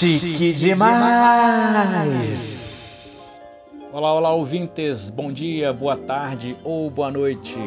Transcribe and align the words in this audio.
Chique 0.00 0.54
demais! 0.54 0.96
Olá, 3.92 4.14
olá, 4.14 4.32
ouvintes! 4.32 5.10
Bom 5.10 5.30
dia, 5.30 5.74
boa 5.74 5.94
tarde 5.94 6.56
ou 6.64 6.88
boa 6.88 7.10
noite. 7.10 7.58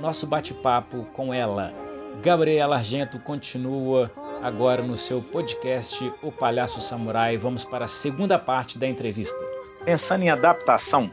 Nosso 0.00 0.26
bate-papo 0.26 1.06
com 1.14 1.32
ela, 1.32 1.72
Gabriela 2.20 2.74
Argento, 2.74 3.20
continua 3.20 4.10
agora 4.42 4.82
no 4.82 4.98
seu 4.98 5.22
podcast 5.22 6.12
O 6.20 6.32
Palhaço 6.32 6.80
Samurai. 6.80 7.36
Vamos 7.36 7.64
para 7.64 7.84
a 7.84 7.88
segunda 7.88 8.40
parte 8.40 8.76
da 8.76 8.88
entrevista. 8.88 9.38
Pensando 9.84 10.24
em 10.24 10.30
adaptação, 10.30 11.08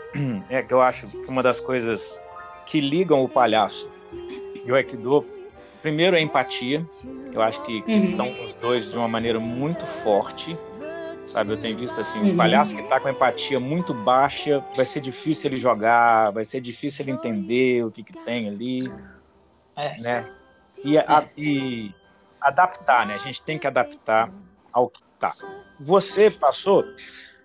é 0.48 0.62
que 0.62 0.72
eu 0.72 0.80
acho 0.80 1.08
que 1.08 1.28
uma 1.28 1.42
das 1.42 1.60
coisas 1.60 2.18
que 2.64 2.80
ligam 2.80 3.22
o 3.22 3.28
palhaço 3.28 3.90
e 4.64 4.72
o 4.72 4.74
Aikido 4.74 5.26
primeiro 5.86 6.16
é 6.16 6.20
empatia, 6.20 6.84
eu 7.32 7.40
acho 7.40 7.62
que, 7.62 7.80
que 7.82 7.92
uhum. 7.92 8.10
estão 8.10 8.44
os 8.44 8.56
dois 8.56 8.90
de 8.90 8.98
uma 8.98 9.06
maneira 9.06 9.38
muito 9.38 9.86
forte, 9.86 10.58
sabe? 11.28 11.52
Eu 11.52 11.60
tenho 11.60 11.78
visto 11.78 12.00
assim, 12.00 12.18
um 12.18 12.30
uhum. 12.30 12.36
palhaço 12.36 12.74
que 12.74 12.80
está 12.80 12.98
com 12.98 13.08
empatia 13.08 13.60
muito 13.60 13.94
baixa, 13.94 14.64
vai 14.74 14.84
ser 14.84 15.00
difícil 15.00 15.48
ele 15.48 15.56
jogar, 15.56 16.32
vai 16.32 16.44
ser 16.44 16.60
difícil 16.60 17.04
ele 17.04 17.12
entender 17.12 17.84
o 17.84 17.92
que, 17.92 18.02
que 18.02 18.12
tem 18.24 18.48
ali, 18.48 18.92
é. 19.76 19.96
né? 20.00 20.28
E, 20.82 20.98
a, 20.98 21.28
e 21.38 21.94
adaptar, 22.40 23.06
né? 23.06 23.14
A 23.14 23.18
gente 23.18 23.40
tem 23.40 23.56
que 23.56 23.68
adaptar 23.68 24.28
ao 24.72 24.88
que 24.88 25.04
tá. 25.20 25.34
Você 25.78 26.32
passou 26.32 26.84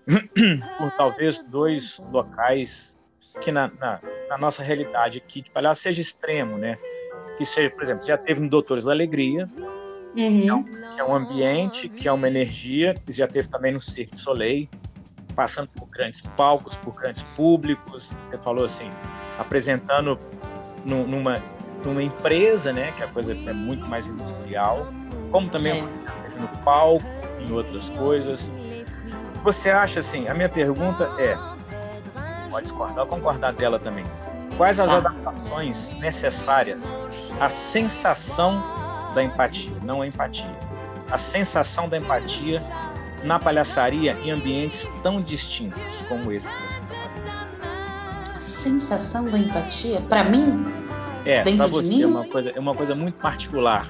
por 0.80 0.90
talvez 0.98 1.44
dois 1.44 2.04
locais 2.12 2.98
que 3.40 3.52
na, 3.52 3.68
na, 3.68 4.00
na 4.28 4.38
nossa 4.40 4.64
realidade 4.64 5.20
aqui 5.20 5.44
de 5.44 5.52
palhaço 5.52 5.84
seja 5.84 6.02
extremo, 6.02 6.58
né? 6.58 6.76
Que 7.42 7.46
seja, 7.48 7.72
por 7.72 7.82
exemplo, 7.82 8.06
já 8.06 8.16
teve 8.20 8.40
no 8.40 8.48
Doutores 8.48 8.86
da 8.86 8.92
Alegria, 8.92 9.50
uhum. 9.58 10.14
que, 10.14 10.48
é 10.48 10.54
um, 10.54 10.64
que, 10.64 11.02
é 11.02 11.04
um, 11.04 11.16
ambiente, 11.16 11.90
que 11.90 12.08
é 12.08 12.12
uma 12.12 12.28
energia, 12.28 12.94
que 13.04 13.12
já 13.12 13.28
teve 13.28 13.48
também 13.48 13.72
no 13.72 13.82
Cirque 13.82 14.12
du 14.12 14.20
Soleil, 14.20 14.70
passando 15.36 15.68
por 15.70 15.88
grandes 15.88 16.22
palcos, 16.22 16.76
por 16.76 16.94
grandes 16.94 17.24
públicos, 17.36 18.16
você 18.30 18.38
falou 18.38 18.64
assim, 18.64 18.92
apresentando 19.40 20.20
no, 20.86 21.08
numa, 21.08 21.44
numa 21.84 22.04
empresa, 22.04 22.72
né, 22.72 22.92
que 22.92 23.04
a 23.04 23.08
coisa 23.08 23.34
é 23.34 23.54
muito 23.54 23.88
mais 23.88 24.08
industrial, 24.08 24.86
como 25.32 25.50
também 25.50 25.80
é. 25.80 26.40
no 26.40 26.48
palco, 26.64 27.04
em 27.40 27.52
outras 27.52 27.90
coisas. 27.90 28.52
Você 29.44 29.72
acha 29.72 30.00
assim, 30.00 30.28
a 30.28 30.36
minha 30.36 30.50
pergunta 30.50 31.10
é, 31.18 31.36
você 32.36 32.48
pode 32.52 32.66
discordar 32.66 33.00
ou 33.00 33.08
concordar 33.08 33.52
dela 33.54 33.80
também, 33.80 34.06
Quais 34.62 34.80
as 34.80 34.90
tá. 34.90 34.98
adaptações 34.98 35.92
necessárias 35.94 36.96
à 37.40 37.50
sensação 37.50 38.64
da 39.16 39.24
empatia, 39.24 39.76
não 39.82 40.04
a 40.04 40.08
empatia, 40.08 40.56
a 41.10 41.18
sensação 41.18 41.90
da 41.90 41.98
empatia 41.98 42.62
na 43.24 43.40
palhaçaria 43.40 44.16
em 44.24 44.30
ambientes 44.30 44.88
tão 45.02 45.20
distintos 45.20 45.82
como 46.08 46.32
esse 46.32 46.48
que 46.52 46.62
você 46.62 46.80
está 46.80 48.40
Sensação 48.40 49.26
da 49.26 49.40
empatia, 49.40 50.00
para 50.02 50.26
mim, 50.26 50.64
é, 51.26 51.42
para 51.42 51.66
você 51.66 52.04
é 52.04 52.06
uma 52.06 52.28
coisa, 52.28 52.52
é 52.52 52.60
uma 52.60 52.76
coisa 52.76 52.94
muito 52.94 53.18
particular. 53.18 53.88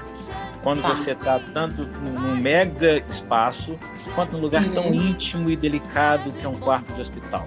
Quando 0.63 0.83
tá. 0.83 0.95
você 0.95 1.11
está 1.11 1.37
tanto 1.53 1.83
num 1.83 2.37
mega 2.37 3.03
espaço, 3.09 3.77
quanto 4.15 4.37
num 4.37 4.41
lugar 4.41 4.63
uhum. 4.63 4.73
tão 4.73 4.93
íntimo 4.93 5.49
e 5.49 5.57
delicado 5.57 6.31
que 6.31 6.45
é 6.45 6.49
um 6.49 6.55
quarto 6.55 6.93
de 6.93 7.01
hospital. 7.01 7.45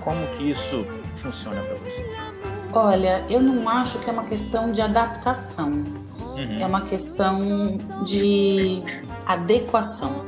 Como 0.00 0.26
que 0.28 0.50
isso 0.50 0.84
funciona 1.14 1.60
para 1.60 1.74
você? 1.74 2.29
Olha, 2.72 3.24
eu 3.28 3.40
não 3.40 3.68
acho 3.68 3.98
que 3.98 4.08
é 4.08 4.12
uma 4.12 4.24
questão 4.24 4.70
de 4.70 4.80
adaptação. 4.80 5.72
Uhum. 6.36 6.58
É 6.60 6.66
uma 6.66 6.82
questão 6.82 7.78
de 8.04 8.82
adequação. 9.26 10.24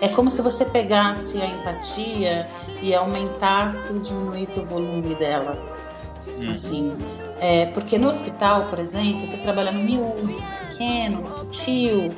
É 0.00 0.08
como 0.08 0.30
se 0.30 0.42
você 0.42 0.64
pegasse 0.64 1.40
a 1.40 1.46
empatia 1.46 2.46
e 2.82 2.94
aumentasse 2.94 3.92
ou 3.92 4.00
diminuísse 4.00 4.60
o 4.60 4.66
volume 4.66 5.14
dela. 5.14 5.58
Uhum. 6.38 6.50
Assim, 6.50 6.96
é, 7.40 7.66
porque 7.66 7.98
no 7.98 8.08
hospital, 8.08 8.66
por 8.66 8.78
exemplo, 8.78 9.26
você 9.26 9.36
trabalha 9.38 9.72
no 9.72 9.82
miúdo, 9.82 10.36
pequeno, 10.68 11.22
no 11.22 11.32
sutil, 11.32 12.14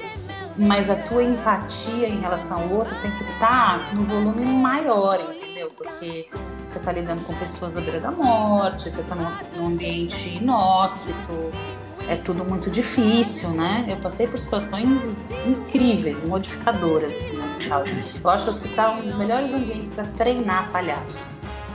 mas 0.59 0.91
a 0.91 0.97
tua 0.97 1.23
empatia 1.23 2.09
em 2.09 2.21
relação 2.21 2.62
ao 2.62 2.69
outro 2.71 2.94
tem 3.00 3.11
que 3.12 3.25
estar 3.25 3.94
no 3.94 4.05
volume 4.05 4.44
maior, 4.44 5.19
entendeu? 5.60 5.71
Porque 5.76 6.26
você 6.66 6.78
está 6.78 6.93
lidando 6.93 7.22
com 7.25 7.34
pessoas 7.34 7.76
à 7.76 7.81
beira 7.81 8.00
da 8.00 8.10
morte, 8.10 8.91
você 8.91 9.00
está 9.00 9.15
num 9.15 9.66
ambiente 9.66 10.37
inóspito, 10.37 11.50
é 12.09 12.16
tudo 12.16 12.44
muito 12.44 12.71
difícil, 12.71 13.50
né? 13.50 13.87
Eu 13.88 13.97
passei 13.99 14.26
por 14.26 14.38
situações 14.38 15.15
incríveis, 15.47 16.25
modificadoras 16.25 17.15
assim, 17.15 17.37
no 17.37 17.44
hospital. 17.44 17.84
Eu 17.87 18.31
acho 18.31 18.47
o 18.47 18.50
hospital 18.50 18.94
um 18.94 19.03
dos 19.03 19.15
melhores 19.15 19.53
ambientes 19.53 19.93
para 19.93 20.04
treinar 20.04 20.70
palhaço. 20.70 21.26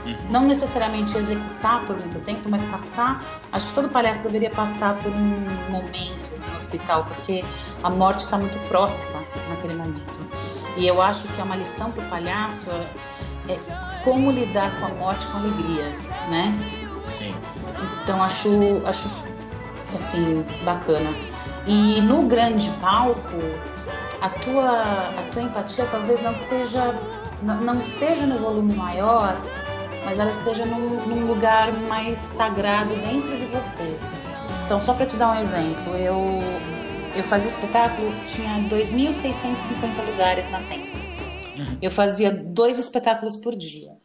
Uhum. 0.04 0.16
Não 0.30 0.42
necessariamente 0.46 1.16
executar 1.16 1.84
por 1.86 1.98
muito 1.98 2.18
tempo, 2.20 2.48
mas 2.48 2.64
passar. 2.66 3.24
Acho 3.50 3.68
que 3.68 3.74
todo 3.74 3.88
palhaço 3.88 4.22
deveria 4.22 4.50
passar 4.50 4.96
por 4.96 5.10
um 5.10 5.70
momento 5.70 6.30
no 6.50 6.56
hospital, 6.56 7.04
porque 7.04 7.44
a 7.82 7.90
morte 7.90 8.20
está 8.20 8.36
muito 8.38 8.58
próxima 8.68 9.22
naquele 9.48 9.74
momento. 9.74 10.20
E 10.76 10.86
eu 10.86 11.00
acho 11.00 11.26
que 11.28 11.40
é 11.40 11.44
uma 11.44 11.56
lição 11.56 11.90
para 11.90 12.04
o 12.04 12.08
palhaço 12.08 12.70
é 13.48 13.58
como 14.04 14.30
lidar 14.30 14.78
com 14.78 14.86
a 14.86 14.88
morte 14.90 15.26
com 15.28 15.38
alegria, 15.38 15.84
né? 16.28 16.54
Sim. 17.18 17.34
Então 18.02 18.22
acho, 18.22 18.48
acho 18.86 19.08
assim 19.94 20.44
bacana. 20.64 21.10
E 21.66 22.00
no 22.00 22.22
grande 22.22 22.70
palco, 22.80 23.38
a 24.20 24.28
tua, 24.28 24.80
a 24.80 25.22
tua 25.32 25.42
empatia 25.42 25.86
talvez 25.90 26.22
não 26.22 26.34
seja, 26.36 26.94
não, 27.42 27.60
não 27.60 27.78
esteja 27.78 28.26
no 28.26 28.38
volume 28.38 28.74
maior, 28.74 29.36
mas 30.04 30.18
ela 30.18 30.30
esteja 30.30 30.64
num, 30.64 31.00
num 31.06 31.26
lugar 31.26 31.72
mais 31.88 32.18
sagrado 32.18 32.94
dentro 32.94 33.36
de 33.36 33.46
você. 33.46 33.98
Então, 34.64 34.80
só 34.80 34.94
para 34.94 35.06
te 35.06 35.16
dar 35.16 35.30
um 35.30 35.40
exemplo, 35.40 35.94
eu 35.96 36.42
eu 37.16 37.24
fazia 37.24 37.50
espetáculo, 37.50 38.14
tinha 38.26 38.58
2.650 38.68 40.06
lugares 40.06 40.50
na 40.50 40.60
Tempo. 40.60 40.95
Uhum. 41.56 41.78
Eu 41.80 41.90
fazia 41.90 42.30
dois 42.30 42.78
espetáculos 42.78 43.36
por 43.36 43.54
dia, 43.56 43.96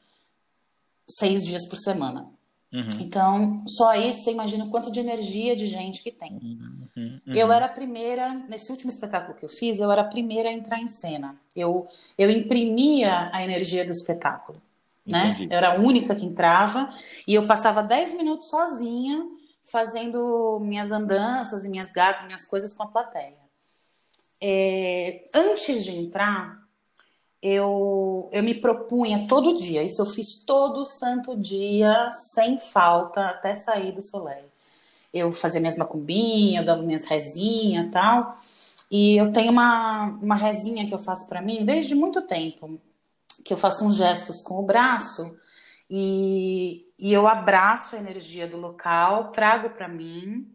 seis 1.07 1.45
dias 1.45 1.67
por 1.67 1.77
semana. 1.77 2.27
Uhum. 2.73 2.89
Então, 3.01 3.63
só 3.67 3.93
isso 3.95 4.23
você 4.23 4.31
imagina 4.31 4.63
o 4.63 4.69
quanto 4.69 4.91
de 4.91 4.99
energia 4.99 5.55
de 5.55 5.67
gente 5.67 6.01
que 6.01 6.11
tem. 6.11 6.31
Uhum. 6.33 6.87
uhum. 6.95 7.19
Eu 7.27 7.51
era 7.51 7.65
a 7.65 7.69
primeira, 7.69 8.33
nesse 8.47 8.71
último 8.71 8.89
espetáculo 8.89 9.37
que 9.37 9.43
eu 9.43 9.49
fiz, 9.49 9.79
eu 9.79 9.91
era 9.91 10.01
a 10.01 10.05
primeira 10.05 10.49
a 10.49 10.53
entrar 10.53 10.79
em 10.79 10.87
cena. 10.87 11.35
Eu, 11.55 11.87
eu 12.17 12.29
imprimia 12.29 13.29
a 13.33 13.43
energia 13.43 13.83
do 13.83 13.91
espetáculo. 13.91 14.61
Né? 15.05 15.35
Eu 15.49 15.57
era 15.57 15.73
a 15.73 15.79
única 15.79 16.15
que 16.15 16.25
entrava 16.25 16.89
e 17.27 17.33
eu 17.33 17.45
passava 17.47 17.81
dez 17.83 18.13
minutos 18.13 18.49
sozinha 18.49 19.27
fazendo 19.63 20.59
minhas 20.61 20.91
andanças 20.91 21.65
e 21.65 21.69
minhas 21.69 21.91
gatas, 21.91 22.25
minhas 22.25 22.45
coisas 22.45 22.73
com 22.73 22.83
a 22.83 22.87
plateia. 22.87 23.37
É, 24.39 25.27
antes 25.33 25.83
de 25.83 25.91
entrar, 25.91 26.60
eu, 27.41 28.29
eu 28.31 28.43
me 28.43 28.53
propunha 28.53 29.25
todo 29.27 29.55
dia, 29.55 29.81
isso 29.81 30.01
eu 30.01 30.05
fiz 30.05 30.43
todo 30.45 30.85
santo 30.85 31.35
dia, 31.35 32.09
sem 32.35 32.59
falta, 32.59 33.27
até 33.27 33.55
sair 33.55 33.91
do 33.91 34.01
Soleil. 34.01 34.45
Eu 35.13 35.31
fazia 35.31 35.59
minhas 35.59 35.75
macumbinhas, 35.75 36.65
dava 36.65 36.81
minhas 36.83 37.03
rezinhas 37.05 37.87
e 37.87 37.89
tal. 37.89 38.37
E 38.89 39.17
eu 39.17 39.31
tenho 39.31 39.51
uma, 39.51 40.17
uma 40.21 40.35
rezinha 40.35 40.85
que 40.87 40.93
eu 40.93 40.99
faço 40.99 41.27
para 41.27 41.41
mim 41.41 41.65
desde 41.65 41.95
muito 41.95 42.21
tempo, 42.21 42.79
que 43.43 43.53
eu 43.53 43.57
faço 43.57 43.85
uns 43.85 43.95
gestos 43.95 44.41
com 44.41 44.59
o 44.59 44.65
braço 44.65 45.35
e, 45.89 46.85
e 46.97 47.11
eu 47.11 47.27
abraço 47.27 47.95
a 47.95 47.99
energia 47.99 48.47
do 48.47 48.55
local, 48.55 49.31
trago 49.31 49.71
para 49.71 49.87
mim 49.87 50.49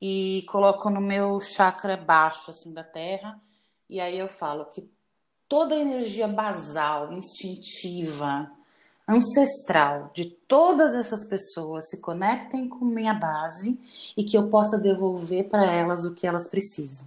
e 0.00 0.44
coloco 0.48 0.90
no 0.90 1.00
meu 1.00 1.40
chakra 1.40 1.96
baixo 1.96 2.50
assim 2.50 2.72
da 2.72 2.82
terra. 2.82 3.40
E 3.88 4.00
aí 4.00 4.18
eu 4.18 4.28
falo 4.28 4.64
que 4.66 4.88
toda 5.54 5.76
a 5.76 5.78
energia 5.78 6.26
basal, 6.26 7.12
instintiva, 7.12 8.50
ancestral 9.06 10.10
de 10.12 10.24
todas 10.48 10.96
essas 10.96 11.24
pessoas 11.28 11.88
se 11.90 12.00
conectem 12.00 12.68
com 12.68 12.84
minha 12.84 13.14
base 13.14 13.78
e 14.16 14.24
que 14.24 14.36
eu 14.36 14.48
possa 14.48 14.76
devolver 14.76 15.48
para 15.48 15.72
elas 15.72 16.04
o 16.04 16.12
que 16.12 16.26
elas 16.26 16.50
precisam. 16.50 17.06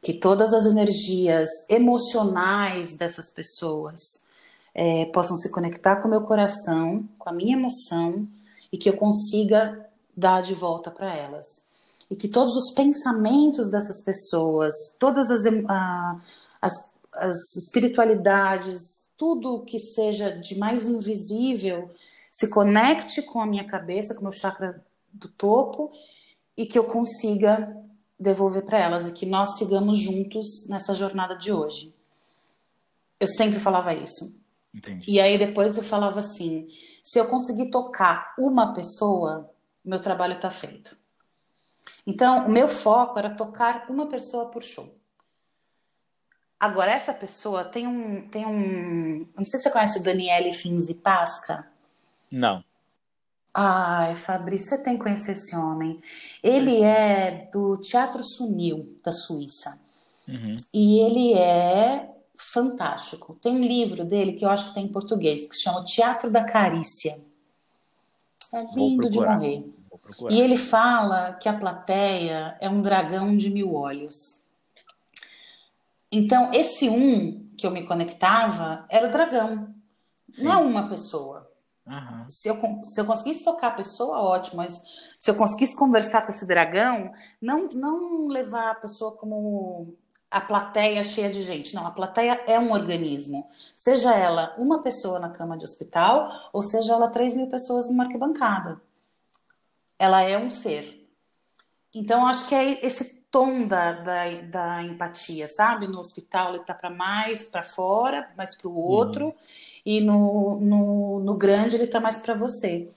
Que 0.00 0.14
todas 0.14 0.54
as 0.54 0.64
energias 0.64 1.50
emocionais 1.68 2.96
dessas 2.96 3.30
pessoas 3.30 4.00
é, 4.74 5.04
possam 5.12 5.36
se 5.36 5.50
conectar 5.50 5.96
com 5.96 6.08
o 6.08 6.10
meu 6.10 6.22
coração, 6.22 7.06
com 7.18 7.28
a 7.28 7.34
minha 7.34 7.54
emoção 7.54 8.26
e 8.72 8.78
que 8.78 8.88
eu 8.88 8.96
consiga 8.96 9.86
dar 10.16 10.42
de 10.42 10.54
volta 10.54 10.90
para 10.90 11.14
elas. 11.14 11.44
E 12.10 12.16
que 12.16 12.28
todos 12.28 12.56
os 12.56 12.72
pensamentos 12.72 13.70
dessas 13.70 14.02
pessoas, 14.02 14.72
todas 14.98 15.30
as, 15.30 15.42
as 16.62 16.95
as 17.16 17.56
espiritualidades, 17.56 19.10
tudo 19.16 19.64
que 19.64 19.78
seja 19.78 20.30
de 20.30 20.58
mais 20.58 20.86
invisível 20.86 21.90
se 22.30 22.48
conecte 22.48 23.22
com 23.22 23.40
a 23.40 23.46
minha 23.46 23.64
cabeça, 23.64 24.14
com 24.14 24.20
o 24.20 24.24
meu 24.24 24.32
chakra 24.32 24.84
do 25.12 25.28
topo 25.28 25.90
e 26.56 26.66
que 26.66 26.78
eu 26.78 26.84
consiga 26.84 27.74
devolver 28.18 28.64
para 28.64 28.78
elas 28.78 29.08
e 29.08 29.12
que 29.12 29.26
nós 29.26 29.56
sigamos 29.56 29.98
juntos 29.98 30.66
nessa 30.68 30.94
jornada 30.94 31.34
de 31.34 31.52
hoje. 31.52 31.94
Eu 33.18 33.28
sempre 33.28 33.58
falava 33.58 33.94
isso. 33.94 34.34
Entendi. 34.74 35.10
E 35.10 35.20
aí 35.20 35.38
depois 35.38 35.76
eu 35.76 35.82
falava 35.82 36.20
assim: 36.20 36.68
se 37.02 37.18
eu 37.18 37.26
conseguir 37.26 37.70
tocar 37.70 38.34
uma 38.38 38.74
pessoa, 38.74 39.50
meu 39.84 40.00
trabalho 40.00 40.34
está 40.34 40.50
feito. 40.50 40.98
Então, 42.06 42.46
o 42.46 42.50
meu 42.50 42.68
foco 42.68 43.18
era 43.18 43.30
tocar 43.30 43.86
uma 43.88 44.06
pessoa 44.06 44.46
por 44.46 44.62
show. 44.62 44.95
Agora, 46.58 46.90
essa 46.90 47.12
pessoa 47.12 47.64
tem 47.64 47.86
um. 47.86 48.28
Tem 48.28 48.46
um 48.46 49.26
não 49.36 49.44
sei 49.44 49.58
se 49.58 49.64
você 49.64 49.70
conhece 49.70 49.98
o 49.98 50.02
Daniele 50.02 50.52
Finzi 50.52 50.94
Pasca. 50.94 51.66
Não. 52.30 52.64
Ai, 53.52 54.14
Fabrício, 54.14 54.68
você 54.68 54.82
tem 54.82 54.96
que 54.96 55.02
conhecer 55.02 55.32
esse 55.32 55.56
homem. 55.56 55.98
Ele 56.42 56.82
é 56.82 57.48
do 57.52 57.78
Teatro 57.78 58.22
Sunil, 58.22 58.98
da 59.02 59.12
Suíça. 59.12 59.78
Uhum. 60.28 60.56
E 60.74 61.00
ele 61.00 61.34
é 61.34 62.10
fantástico. 62.36 63.38
Tem 63.40 63.54
um 63.56 63.64
livro 63.64 64.04
dele 64.04 64.34
que 64.34 64.44
eu 64.44 64.50
acho 64.50 64.68
que 64.68 64.74
tem 64.74 64.84
em 64.84 64.92
português, 64.92 65.48
que 65.48 65.56
se 65.56 65.62
chama 65.62 65.84
Teatro 65.84 66.30
da 66.30 66.44
Carícia. 66.44 67.18
É 68.52 68.62
lindo 68.74 69.08
de 69.08 69.18
morrer. 69.18 69.64
E 70.30 70.40
ele 70.40 70.56
fala 70.56 71.32
que 71.32 71.48
a 71.48 71.58
plateia 71.58 72.56
é 72.60 72.68
um 72.68 72.82
dragão 72.82 73.34
de 73.34 73.50
mil 73.50 73.74
olhos. 73.74 74.44
Então, 76.16 76.50
esse 76.54 76.88
um 76.88 77.50
que 77.58 77.66
eu 77.66 77.70
me 77.70 77.86
conectava 77.86 78.86
era 78.88 79.06
o 79.06 79.10
dragão. 79.10 79.74
Sim. 80.32 80.44
Não 80.44 80.52
é 80.52 80.56
uma 80.56 80.88
pessoa. 80.88 81.50
Uhum. 81.86 82.28
Se, 82.28 82.48
eu, 82.48 82.56
se 82.82 83.00
eu 83.00 83.04
conseguisse 83.04 83.44
tocar 83.44 83.68
a 83.68 83.76
pessoa, 83.76 84.18
ótimo, 84.18 84.56
mas 84.56 84.82
se 85.20 85.30
eu 85.30 85.34
conseguisse 85.34 85.76
conversar 85.76 86.22
com 86.22 86.30
esse 86.30 86.46
dragão, 86.46 87.12
não, 87.40 87.68
não 87.68 88.28
levar 88.28 88.70
a 88.70 88.74
pessoa 88.74 89.12
como 89.12 89.94
a 90.30 90.40
plateia 90.40 91.04
cheia 91.04 91.30
de 91.30 91.42
gente. 91.42 91.74
Não, 91.74 91.86
a 91.86 91.90
plateia 91.90 92.42
é 92.46 92.58
um 92.58 92.72
organismo. 92.72 93.48
Seja 93.76 94.14
ela 94.14 94.54
uma 94.58 94.80
pessoa 94.82 95.18
na 95.18 95.30
cama 95.30 95.56
de 95.56 95.64
hospital, 95.64 96.28
ou 96.52 96.62
seja 96.62 96.94
ela 96.94 97.08
3 97.08 97.34
mil 97.34 97.48
pessoas 97.48 97.88
numa 97.88 98.04
arquibancada. 98.04 98.80
Ela 99.98 100.22
é 100.22 100.36
um 100.38 100.50
ser. 100.50 101.06
Então, 101.94 102.26
acho 102.26 102.48
que 102.48 102.54
é 102.54 102.84
esse 102.84 103.25
tom 103.36 103.66
da, 103.66 103.92
da, 103.92 104.30
da 104.42 104.82
empatia, 104.82 105.46
sabe? 105.46 105.86
No 105.86 106.00
hospital 106.00 106.54
ele 106.54 106.64
tá 106.64 106.72
para 106.72 106.88
mais 106.88 107.50
para 107.50 107.62
fora, 107.62 108.30
mais 108.34 108.56
para 108.56 108.66
o 108.66 108.74
outro, 108.74 109.26
uhum. 109.26 109.34
e 109.84 110.00
no, 110.00 110.58
no, 110.58 111.20
no 111.20 111.34
grande 111.34 111.76
ele 111.76 111.86
tá 111.86 112.00
mais 112.00 112.18
para 112.18 112.32
você. 112.32 112.88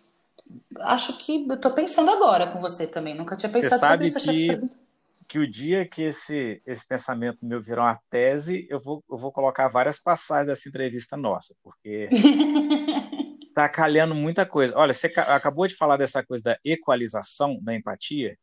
Acho 0.79 1.17
que 1.17 1.45
eu 1.47 1.57
tô 1.57 1.71
pensando 1.71 2.09
agora 2.09 2.47
com 2.47 2.61
você 2.61 2.87
também, 2.87 3.13
nunca 3.13 3.35
tinha 3.35 3.51
pensado 3.51 3.85
sobre 3.85 4.07
isso. 4.07 4.19
Que 4.19 4.79
que 5.27 5.37
o 5.37 5.47
dia 5.47 5.87
que 5.87 6.01
esse, 6.01 6.59
esse 6.65 6.87
pensamento 6.87 7.45
meu 7.45 7.61
virar 7.61 7.83
uma 7.83 7.99
tese, 8.09 8.65
eu 8.67 8.79
vou, 8.79 9.03
eu 9.07 9.15
vou 9.15 9.31
colocar 9.31 9.67
várias 9.67 9.99
passagens 9.99 10.47
dessa 10.47 10.67
entrevista 10.67 11.15
nossa, 11.15 11.53
porque 11.61 12.09
tá 13.53 13.69
calhando 13.69 14.15
muita 14.15 14.43
coisa. 14.43 14.73
Olha, 14.75 14.91
você 14.91 15.05
acabou 15.17 15.67
de 15.67 15.75
falar 15.75 15.97
dessa 15.97 16.25
coisa 16.25 16.43
da 16.43 16.59
equalização 16.65 17.59
da 17.61 17.75
empatia. 17.75 18.35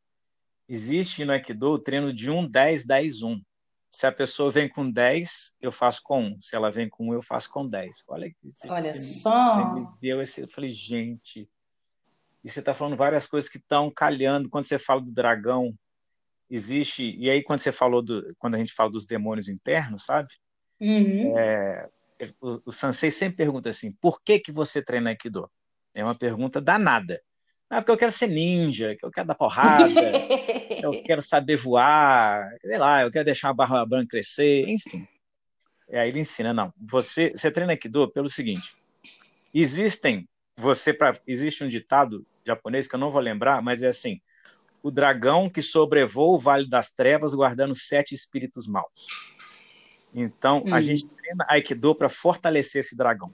Existe 0.69 1.25
no 1.25 1.33
Aikido 1.33 1.71
o 1.71 1.79
treino 1.79 2.13
de 2.13 2.31
1, 2.31 2.49
10, 2.49 2.87
10, 2.87 3.23
1. 3.23 3.41
Se 3.91 4.07
a 4.07 4.13
pessoa 4.13 4.51
vem 4.51 4.69
com 4.69 4.91
10, 4.91 5.55
eu 5.61 5.71
faço 5.71 6.03
com 6.03 6.21
1. 6.21 6.41
Se 6.41 6.57
ela 6.57 6.71
vem 6.71 6.89
com 6.89 7.09
1, 7.11 7.15
eu 7.15 7.23
faço 7.23 7.51
com 7.51 7.67
10. 7.67 8.05
Olha, 8.09 8.35
você, 8.43 8.69
Olha 8.69 8.93
você 8.93 9.21
só. 9.21 9.63
você 9.63 9.81
me 9.81 9.89
deu 10.01 10.21
esse. 10.21 10.41
Eu 10.43 10.49
falei, 10.49 10.71
gente. 10.71 11.49
E 12.45 12.51
você 12.51 12.61
está 12.61 12.75
falando 12.75 12.97
várias 12.97 13.27
coisas 13.27 13.49
que 13.49 13.59
estão 13.59 13.91
calhando. 13.91 14.49
Quando 14.49 14.67
você 14.67 14.79
fala 14.79 15.01
do 15.01 15.11
dragão, 15.11 15.75
existe 16.51 17.17
e 17.19 17.29
aí 17.29 17.43
quando 17.43 17.61
você 17.61 17.73
falou 17.73 18.03
do 18.03 18.27
quando 18.39 18.55
a 18.55 18.59
gente 18.59 18.73
fala 18.73 18.91
dos 18.91 19.05
demônios 19.05 19.49
internos 19.49 20.05
sabe 20.05 20.29
uhum. 20.81 21.37
é, 21.37 21.89
o, 22.41 22.61
o 22.67 22.73
Sansei 22.73 23.11
sempre 23.11 23.37
pergunta 23.37 23.69
assim 23.69 23.93
por 23.93 24.23
que 24.23 24.39
que 24.39 24.53
você 24.53 24.83
treina 24.83 25.11
Aikido 25.11 25.51
é 25.95 26.05
uma 26.05 26.15
pergunta 26.15 26.61
danada 26.61 27.21
não, 27.71 27.79
porque 27.79 27.91
eu 27.91 27.97
quero 27.97 28.13
ser 28.13 28.29
ninja 28.29 28.97
que 28.97 29.05
eu 29.05 29.11
quero 29.11 29.29
dar 29.29 29.35
porrada 29.35 29.89
eu 30.83 30.91
quero 31.05 31.23
saber 31.23 31.57
voar 31.57 32.49
sei 32.61 32.79
lá 32.79 33.03
eu 33.03 33.11
quero 33.11 33.25
deixar 33.25 33.49
uma 33.49 33.55
barra 33.55 33.85
branca 33.85 34.11
crescer 34.11 34.69
enfim 34.69 35.07
e 35.89 35.97
aí 35.97 36.09
ele 36.09 36.21
ensina 36.21 36.53
não 36.53 36.73
você 36.81 37.33
você 37.35 37.51
treina 37.51 37.73
Aikido 37.73 38.11
pelo 38.11 38.29
seguinte 38.29 38.77
existem 39.53 40.29
você 40.57 40.93
para 40.93 41.19
existe 41.27 41.65
um 41.65 41.69
ditado 41.69 42.27
japonês 42.47 42.87
que 42.87 42.95
eu 42.95 43.01
não 43.01 43.11
vou 43.11 43.21
lembrar 43.21 43.61
mas 43.63 43.83
é 43.83 43.89
assim 43.89 44.21
o 44.87 44.91
dragão 44.93 45.51
que 45.51 45.61
sobrevoa 45.61 46.37
o 46.37 46.39
Vale 46.39 46.71
das 46.71 46.91
Trevas, 46.93 47.35
guardando 47.35 47.75
sete 47.75 48.15
espíritos 48.15 48.69
maus. 48.69 49.09
Então, 50.15 50.63
hum. 50.65 50.73
a 50.73 50.81
gente 50.81 51.09
treina 51.09 51.45
Aikido 51.49 51.93
para 51.93 52.09
fortalecer 52.09 52.79
esse 52.79 52.97
dragão. 52.97 53.33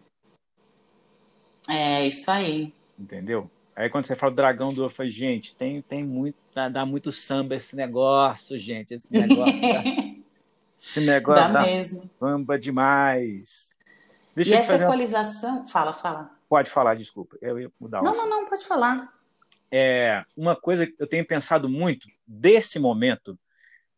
É, 1.68 2.06
isso 2.06 2.30
aí. 2.30 2.72
Entendeu? 2.98 3.50
Aí 3.74 3.88
quando 3.88 4.04
você 4.04 4.14
fala 4.14 4.32
do 4.32 4.36
dragão 4.36 4.72
do 4.72 4.84
eu 4.84 4.90
falo, 4.90 5.08
gente, 5.08 5.56
tem, 5.56 5.80
tem 5.82 6.04
muito, 6.04 6.36
dá, 6.54 6.68
dá, 6.68 6.86
muito 6.86 7.10
samba 7.10 7.54
esse 7.54 7.74
negócio, 7.74 8.58
gente. 8.58 8.94
Esse 8.94 9.12
negócio 9.12 9.60
dá, 9.60 9.82
esse 10.82 11.00
negócio 11.00 11.52
dá, 11.52 11.62
dá 11.62 11.66
samba 12.20 12.58
demais. 12.58 13.78
Deixa 14.34 14.54
e 14.54 14.58
essa 14.58 14.76
equalização. 14.76 15.58
Uma... 15.58 15.68
Fala, 15.68 15.92
fala. 15.92 16.30
Pode 16.48 16.70
falar, 16.70 16.94
desculpa. 16.96 17.36
Eu 17.40 17.58
ia 17.58 17.72
mudar 17.80 18.02
Não, 18.02 18.14
não, 18.14 18.28
não, 18.28 18.46
pode 18.46 18.64
falar 18.66 19.10
é, 19.72 20.22
uma 20.36 20.54
coisa 20.54 20.86
que 20.86 20.94
eu 20.98 21.06
tenho 21.06 21.26
pensado 21.26 21.66
muito 21.66 22.06
desse 22.26 22.78
momento 22.78 23.38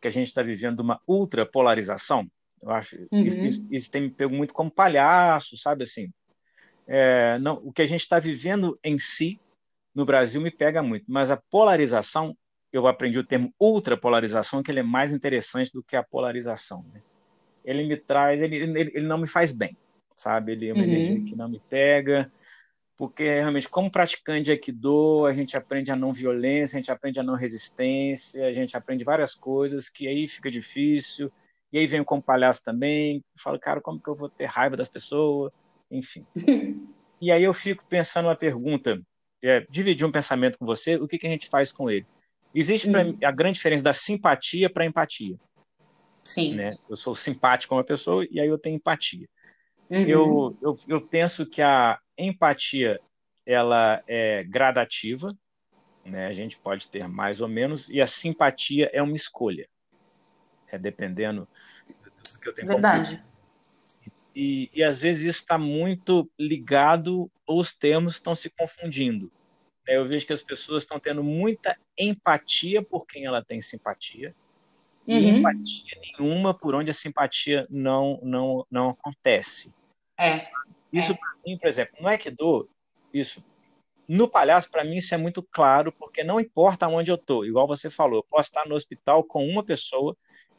que 0.01 0.07
a 0.07 0.11
gente 0.11 0.29
está 0.29 0.41
vivendo 0.41 0.81
uma 0.81 1.01
ultrapolarização, 1.07 2.31
eu 2.63 2.71
acho 2.71 2.97
uhum. 3.11 3.25
isso, 3.25 3.43
isso, 3.43 3.67
isso, 3.71 3.91
tem 3.91 4.03
me 4.03 4.11
pego 4.11 4.35
muito 4.35 4.55
como 4.55 4.71
palhaço, 4.71 5.57
sabe 5.57 5.83
assim. 5.83 6.13
É, 6.87 7.39
não, 7.41 7.61
o 7.65 7.73
que 7.73 7.83
a 7.83 7.87
gente 7.87 8.01
está 8.01 8.19
vivendo 8.21 8.79
em 8.85 8.99
si 8.99 9.41
no 9.95 10.05
Brasil 10.05 10.41
me 10.41 10.51
pega 10.51 10.83
muito, 10.83 11.05
mas 11.09 11.31
a 11.31 11.37
polarização, 11.37 12.37
eu 12.73 12.87
aprendi 12.87 13.19
o 13.19 13.25
termo 13.25 13.55
ultrapolarização, 13.61 14.63
que 14.63 14.71
ele 14.71 14.81
é 14.81 14.85
mais 14.85 15.13
interessante 15.13 15.73
do 15.73 15.83
que 15.83 15.97
a 15.97 16.03
polarização. 16.03 16.85
Né? 16.93 17.01
Ele 17.65 17.85
me 17.85 17.97
traz, 17.97 18.43
ele, 18.43 18.57
ele, 18.57 18.81
ele, 18.81 19.07
não 19.07 19.19
me 19.19 19.27
faz 19.27 19.53
bem, 19.53 19.77
sabe? 20.17 20.53
Ele 20.53 20.69
é 20.69 20.73
uma 20.73 20.83
uhum. 20.83 20.91
energia 20.91 21.25
que 21.25 21.37
não 21.37 21.49
me 21.49 21.61
pega 21.71 22.31
porque 22.97 23.25
realmente, 23.25 23.69
como 23.69 23.91
praticante 23.91 24.45
de 24.45 24.51
Aikido, 24.53 25.27
a 25.27 25.33
gente 25.33 25.57
aprende 25.57 25.91
a 25.91 25.97
não 25.97 26.13
violência, 26.13 26.77
a 26.77 26.81
gente 26.81 26.93
aprende 26.93 27.19
a 27.19 27.23
não 27.23 27.35
resistência, 27.35 28.47
a 28.47 28.53
gente 28.53 28.77
aprende 28.77 29.03
várias 29.03 29.35
coisas 29.35 29.89
que 29.89 30.07
aí 30.07 30.29
fica 30.29 30.51
difícil, 30.51 31.31
e 31.73 31.79
aí 31.79 31.87
vem 31.87 32.05
como 32.05 32.23
palhaço 32.23 32.63
também, 32.63 33.25
falo, 33.37 33.59
cara, 33.59 33.81
como 33.81 34.01
que 34.01 34.09
eu 34.09 34.15
vou 34.15 34.29
ter 34.29 34.45
raiva 34.45 34.77
das 34.77 34.89
pessoas? 34.89 35.53
Enfim. 35.91 36.25
e 37.21 37.33
aí 37.33 37.43
eu 37.43 37.53
fico 37.53 37.85
pensando 37.87 38.27
uma 38.27 38.37
pergunta, 38.37 39.03
é, 39.45 39.67
dividir 39.69 40.07
um 40.07 40.13
pensamento 40.13 40.59
com 40.59 40.65
você, 40.65 40.97
o 40.97 41.07
que, 41.07 41.19
que 41.19 41.27
a 41.27 41.31
gente 41.31 41.49
faz 41.49 41.71
com 41.71 41.91
ele? 41.91 42.07
Existe 42.55 42.89
uhum. 42.89 43.19
a 43.23 43.31
grande 43.31 43.57
diferença 43.57 43.83
da 43.83 43.93
simpatia 43.93 44.71
para 44.71 44.87
empatia. 44.87 45.37
Sim. 46.23 46.55
Né? 46.55 46.71
Eu 46.89 46.97
sou 46.97 47.15
simpático 47.15 47.71
com 47.71 47.77
uma 47.77 47.85
pessoa 47.85 48.27
e 48.31 48.41
aí 48.41 48.49
eu 48.49 48.59
tenho 48.59 48.77
empatia. 48.77 49.29
Uhum. 49.91 50.03
Eu, 50.03 50.59
eu, 50.63 50.79
eu 50.89 51.01
penso 51.01 51.45
que 51.45 51.61
a 51.61 51.99
empatia 52.17 52.99
ela 53.45 54.03
é 54.07 54.43
gradativa, 54.45 55.37
né? 56.05 56.27
A 56.27 56.33
gente 56.33 56.57
pode 56.57 56.89
ter 56.89 57.07
mais 57.07 57.41
ou 57.41 57.49
menos, 57.49 57.89
e 57.91 58.01
a 58.01 58.07
simpatia 58.07 58.91
é 58.93 59.03
uma 59.03 59.17
escolha, 59.17 59.69
é 60.71 60.79
dependendo 60.79 61.47
do 62.33 62.41
que 62.41 62.49
eu 62.49 62.55
tenho. 62.55 62.69
Verdade. 62.69 63.23
E, 64.35 64.69
e 64.75 64.83
às 64.83 64.99
vezes 64.99 65.27
está 65.27 65.57
muito 65.57 66.29
ligado, 66.39 67.31
ou 67.47 67.61
os 67.61 67.73
termos 67.73 68.15
estão 68.15 68.35
se 68.35 68.51
confundindo. 68.51 69.31
Eu 69.87 70.05
vejo 70.05 70.27
que 70.27 70.33
as 70.33 70.43
pessoas 70.43 70.83
estão 70.83 70.99
tendo 70.99 71.23
muita 71.23 71.79
empatia 71.99 72.83
por 72.83 73.07
quem 73.07 73.27
ela 73.27 73.45
tem 73.45 73.61
simpatia, 73.61 74.35
uhum. 75.07 75.19
e 75.19 75.29
empatia 75.29 76.01
nenhuma 76.01 76.55
por 76.55 76.75
onde 76.75 76.91
a 76.91 76.95
simpatia 76.95 77.67
não, 77.71 78.19
não, 78.23 78.67
não 78.71 78.87
acontece. 78.87 79.73
É. 80.19 80.45
Isso, 80.93 81.13
é. 81.13 81.17
para 81.17 81.33
mim, 81.47 81.59
por 81.59 81.69
exemplo, 81.69 81.97
no 82.01 82.09
Aikido, 82.09 82.69
isso. 83.13 83.45
No 84.07 84.29
palhaço, 84.29 84.71
para 84.71 84.85
mim, 84.85 84.97
isso 84.97 85.15
é 85.15 85.19
muito 85.19 85.43
claro, 85.43 85.91
porque 85.93 86.23
não 86.23 86.39
importa 86.39 86.89
onde 86.89 87.11
eu 87.11 87.15
estou, 87.15 87.45
igual 87.45 87.67
você 87.67 87.89
falou, 87.89 88.19
eu 88.19 88.25
posso 88.25 88.51
estar 88.51 88.67
no 88.67 88.75
hospital 88.75 89.25
com 89.25 89.47
uma 89.47 89.65
pessoa, 89.65 90.17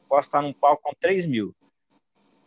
posso 0.10 0.30
estar 0.30 0.42
num 0.42 0.54
palco 0.54 0.82
com 0.84 0.94
3 1.00 1.28
mil. 1.28 1.56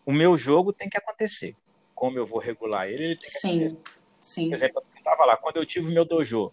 O 0.09 0.13
meu 0.13 0.39
jogo 0.39 0.73
tem 0.73 0.89
que 0.89 0.97
acontecer. 0.97 1.55
Como 1.95 2.17
eu 2.17 2.25
vou 2.25 2.39
regular 2.39 2.89
ele, 2.89 3.05
ele 3.05 3.17
tem 3.17 3.31
que 3.31 3.41
sim, 3.41 3.67
acontecer. 3.67 3.83
Sim. 4.19 4.49
Por 4.49 4.55
exemplo, 4.55 4.83
eu 4.83 4.99
estava 4.99 5.25
lá, 5.27 5.37
quando 5.37 5.59
eu 5.59 5.67
tive 5.67 5.91
o 5.91 5.93
meu 5.93 6.07
dojo, 6.07 6.51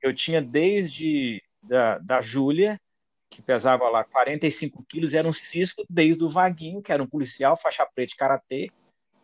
eu 0.00 0.14
tinha 0.14 0.40
desde 0.40 1.42
da, 1.62 1.98
da 1.98 2.22
Júlia, 2.22 2.80
que 3.28 3.42
pesava 3.42 3.90
lá 3.90 4.04
45 4.04 4.82
quilos, 4.88 5.12
era 5.12 5.28
um 5.28 5.34
cisco, 5.34 5.84
desde 5.86 6.24
o 6.24 6.30
Vaguinho, 6.30 6.80
que 6.80 6.90
era 6.90 7.02
um 7.02 7.06
policial, 7.06 7.58
faixa 7.58 7.84
preta 7.84 8.08
de 8.08 8.16
karatê, 8.16 8.70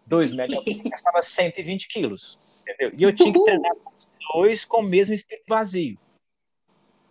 2 0.04 0.32
metros, 0.32 0.62
gastava 0.84 1.22
120 1.22 1.88
quilos, 1.88 2.38
entendeu? 2.60 2.90
E 2.99 3.02
eu 3.02 3.14
tinha 3.14 3.32
que 3.32 3.42
treinar 3.42 3.72
os 3.96 4.10
dois 4.34 4.62
com 4.66 4.80
o 4.80 4.82
mesmo 4.82 5.14
espírito 5.14 5.46
vazio, 5.49 5.99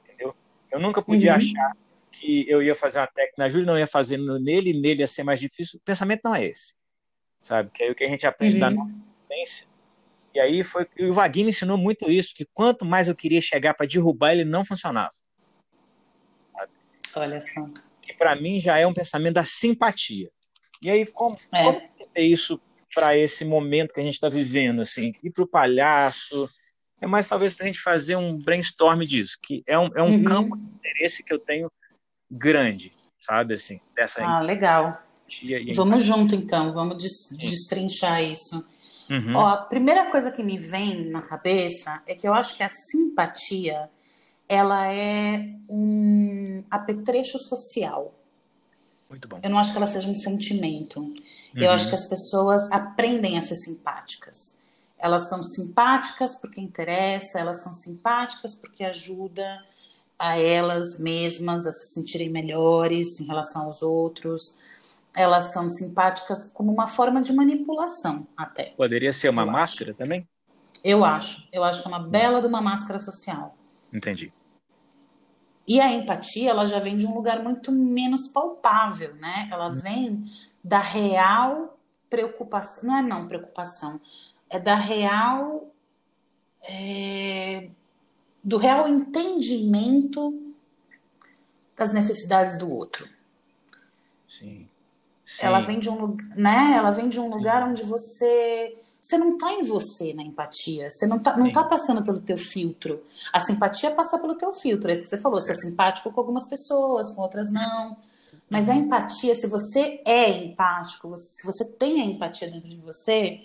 entendeu? 0.04 0.36
Eu 0.70 0.80
nunca 0.80 1.02
podia 1.02 1.32
uhum. 1.32 1.38
achar 1.38 1.76
que 2.20 2.46
eu 2.50 2.62
ia 2.62 2.76
fazer 2.76 3.00
uma 3.00 3.08
técnica 3.08 3.36
na 3.38 3.50
Júlia, 3.50 3.66
não 3.66 3.80
ia 3.80 3.88
fazer 3.88 4.18
nele, 4.18 4.74
nele 4.74 5.02
ia 5.02 5.08
ser 5.08 5.24
mais 5.24 5.40
difícil. 5.40 5.80
O 5.80 5.84
pensamento 5.84 6.22
não 6.26 6.36
é 6.36 6.46
esse. 6.46 6.74
sabe? 7.42 7.72
Que 7.74 7.84
é 7.84 7.92
o 7.92 7.96
que 7.96 8.04
a 8.04 8.10
gente 8.10 8.28
aprende 8.28 8.56
uhum. 8.56 8.60
da 8.60 8.70
nossa 8.70 8.94
vivência. 9.30 9.68
E 10.34 10.40
aí 10.40 10.64
foi 10.64 10.86
e 10.98 11.06
o 11.06 11.14
Vaguinho 11.14 11.46
me 11.46 11.52
ensinou 11.52 11.78
muito 11.78 12.12
isso, 12.12 12.36
que 12.36 12.46
quanto 12.54 12.86
mais 12.86 13.08
eu 13.08 13.16
queria 13.16 13.42
chegar 13.42 13.74
para 13.74 13.88
derrubar, 13.88 14.34
ele 14.34 14.44
não 14.44 14.66
funcionava. 14.66 15.10
Sabe? 16.52 16.72
Olha 17.16 17.42
só. 17.42 17.68
Que 18.02 18.14
para 18.14 18.36
mim 18.36 18.60
já 18.60 18.78
é 18.78 18.86
um 18.86 18.94
pensamento 18.94 19.36
da 19.36 19.44
simpatia. 19.44 20.30
E 20.82 20.90
aí 20.90 21.06
como, 21.08 21.38
é. 21.54 21.64
como 21.64 21.82
isso 22.16 22.62
para 22.94 23.18
esse 23.18 23.46
momento 23.46 23.94
que 23.94 24.00
a 24.00 24.04
gente 24.04 24.16
está 24.16 24.30
vivendo, 24.30 24.82
assim, 24.82 25.14
ir 25.24 25.32
para 25.32 25.44
o 25.44 25.48
palhaço, 25.48 26.48
é 27.02 27.08
mais 27.08 27.28
talvez 27.28 27.54
para 27.54 27.66
a 27.66 27.68
gente 27.68 27.80
fazer 27.80 28.16
um 28.16 28.38
brainstorm 28.38 29.02
disso, 29.04 29.38
que 29.42 29.64
é 29.66 29.78
um, 29.78 29.90
é 29.96 30.04
um 30.04 30.18
uhum. 30.18 30.24
campo 30.24 30.58
de 30.58 30.66
interesse 30.66 31.24
que 31.24 31.34
eu 31.34 31.40
tenho 31.40 31.72
grande, 32.30 32.94
sabe, 33.20 33.54
assim, 33.54 33.80
dessa 33.96 34.24
Ah, 34.24 34.42
legal. 34.42 35.02
Vamos 35.76 36.04
junto, 36.04 36.36
então, 36.36 36.74
vamos 36.74 36.98
destrinchar 37.32 38.24
isso. 38.24 38.66
Uhum. 39.10 39.36
Ó, 39.36 39.48
a 39.48 39.58
primeira 39.58 40.10
coisa 40.12 40.32
que 40.32 40.44
me 40.44 40.58
vem 40.58 41.10
na 41.10 41.22
cabeça 41.22 42.02
é 42.08 42.14
que 42.14 42.28
eu 42.28 42.34
acho 42.34 42.56
que 42.56 42.64
a 42.64 42.70
simpatia, 42.70 43.90
ela 44.48 44.92
é 44.92 45.50
um 45.68 46.64
apetrecho 46.70 47.40
social. 47.40 48.14
Muito 49.10 49.28
bom. 49.28 49.40
Eu 49.42 49.50
não 49.50 49.58
acho 49.58 49.72
que 49.72 49.78
ela 49.78 49.88
seja 49.88 50.08
um 50.08 50.16
sentimento. 50.16 51.00
Uhum. 51.00 51.16
Eu 51.56 51.72
acho 51.72 51.90
que 51.90 51.96
as 51.96 52.08
pessoas 52.08 52.72
aprendem 52.72 53.38
a 53.38 53.42
ser 53.42 53.56
simpáticas. 53.56 54.38
Elas 55.00 55.30
são 55.30 55.42
simpáticas 55.42 56.36
porque 56.36 56.62
interessa, 56.62 57.40
elas 57.40 57.64
são 57.64 57.74
simpáticas 57.74 58.54
porque 58.54 58.84
ajuda 58.84 59.64
a 60.20 60.38
elas 60.38 61.00
mesmas 61.00 61.66
a 61.66 61.72
se 61.72 61.94
sentirem 61.94 62.30
melhores 62.30 63.22
em 63.22 63.26
relação 63.26 63.64
aos 63.64 63.82
outros. 63.82 64.58
Elas 65.16 65.54
são 65.54 65.70
simpáticas 65.70 66.44
como 66.44 66.72
uma 66.72 66.88
forma 66.88 67.22
de 67.22 67.32
manipulação, 67.32 68.28
até. 68.36 68.74
Poderia 68.76 69.14
ser 69.14 69.30
uma 69.30 69.46
máscara 69.46 69.92
acho. 69.92 69.98
também? 69.98 70.28
Eu 70.84 71.06
acho. 71.06 71.48
Eu 71.52 71.64
acho 71.64 71.82
que 71.82 71.88
é 71.88 71.92
uma 71.92 72.08
bela 72.08 72.42
de 72.42 72.48
uma 72.48 72.62
máscara 72.62 73.00
social. 73.00 73.56
Entendi. 73.92 74.32
E 75.68 75.80
a 75.80 75.92
empatia, 75.92 76.50
ela 76.50 76.66
já 76.66 76.80
vem 76.80 76.98
de 76.98 77.06
um 77.06 77.14
lugar 77.14 77.42
muito 77.42 77.72
menos 77.72 78.28
palpável, 78.28 79.16
né? 79.16 79.48
Ela 79.52 79.70
hum. 79.70 79.76
vem 79.76 80.26
da 80.64 80.80
real 80.80 81.80
preocupação, 82.10 82.90
não 82.90 82.98
é 82.98 83.02
não 83.02 83.28
preocupação, 83.28 84.02
é 84.50 84.60
da 84.60 84.76
real 84.76 85.72
é, 86.68 87.70
do 88.44 88.58
real 88.58 88.88
entendimento 88.88 90.54
das 91.76 91.94
necessidades 91.94 92.58
do 92.58 92.72
outro. 92.72 93.08
Sim. 94.28 94.68
Sim. 95.26 95.46
Ela 95.46 95.60
vem 95.60 95.80
de 95.80 95.90
um, 95.90 96.18
né? 96.36 96.74
Ela 96.76 96.90
vem 96.92 97.08
de 97.08 97.20
um 97.20 97.30
lugar 97.30 97.68
onde 97.68 97.84
você 97.84 98.76
você 99.02 99.18
não 99.18 99.34
está 99.34 99.54
em 99.54 99.64
você 99.64 100.14
na 100.14 100.24
empatia, 100.24 100.90
você 100.90 101.08
não 101.08 101.18
está 101.18 101.38
não 101.38 101.52
tá 101.52 101.64
passando 101.64 102.04
pelo 102.04 102.20
teu 102.20 102.38
filtro. 102.38 103.02
A 103.32 103.40
simpatia 103.40 103.92
passa 103.92 104.20
pelo 104.20 104.36
teu 104.36 104.52
filtro, 104.52 104.90
é 104.90 104.94
isso 104.94 105.04
que 105.04 105.10
você 105.10 105.18
falou, 105.18 105.40
você 105.40 105.54
é 105.54 105.56
simpático 105.56 106.12
com 106.12 106.20
algumas 106.20 106.48
pessoas, 106.48 107.12
com 107.12 107.22
outras 107.22 107.52
não. 107.52 107.96
Mas 108.50 108.68
a 108.68 108.74
uhum. 108.74 108.80
empatia, 108.80 109.36
se 109.36 109.48
você 109.48 110.02
é 110.06 110.30
empático, 110.30 111.16
se 111.16 111.46
você 111.46 111.64
tem 111.64 112.02
a 112.02 112.06
empatia 112.06 112.50
dentro 112.50 112.68
de 112.68 112.78
você, 112.78 113.40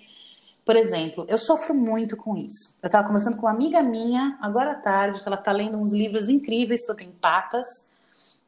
por 0.64 0.76
exemplo, 0.76 1.26
eu 1.28 1.36
sofro 1.36 1.74
muito 1.74 2.16
com 2.16 2.36
isso. 2.36 2.74
Eu 2.82 2.86
estava 2.86 3.06
conversando 3.06 3.36
com 3.36 3.42
uma 3.42 3.52
amiga 3.52 3.82
minha 3.82 4.38
agora 4.40 4.72
à 4.72 4.74
tarde, 4.74 5.20
que 5.20 5.28
ela 5.28 5.36
está 5.36 5.52
lendo 5.52 5.76
uns 5.76 5.92
livros 5.92 6.28
incríveis 6.28 6.86
sobre 6.86 7.04
empatas, 7.04 7.66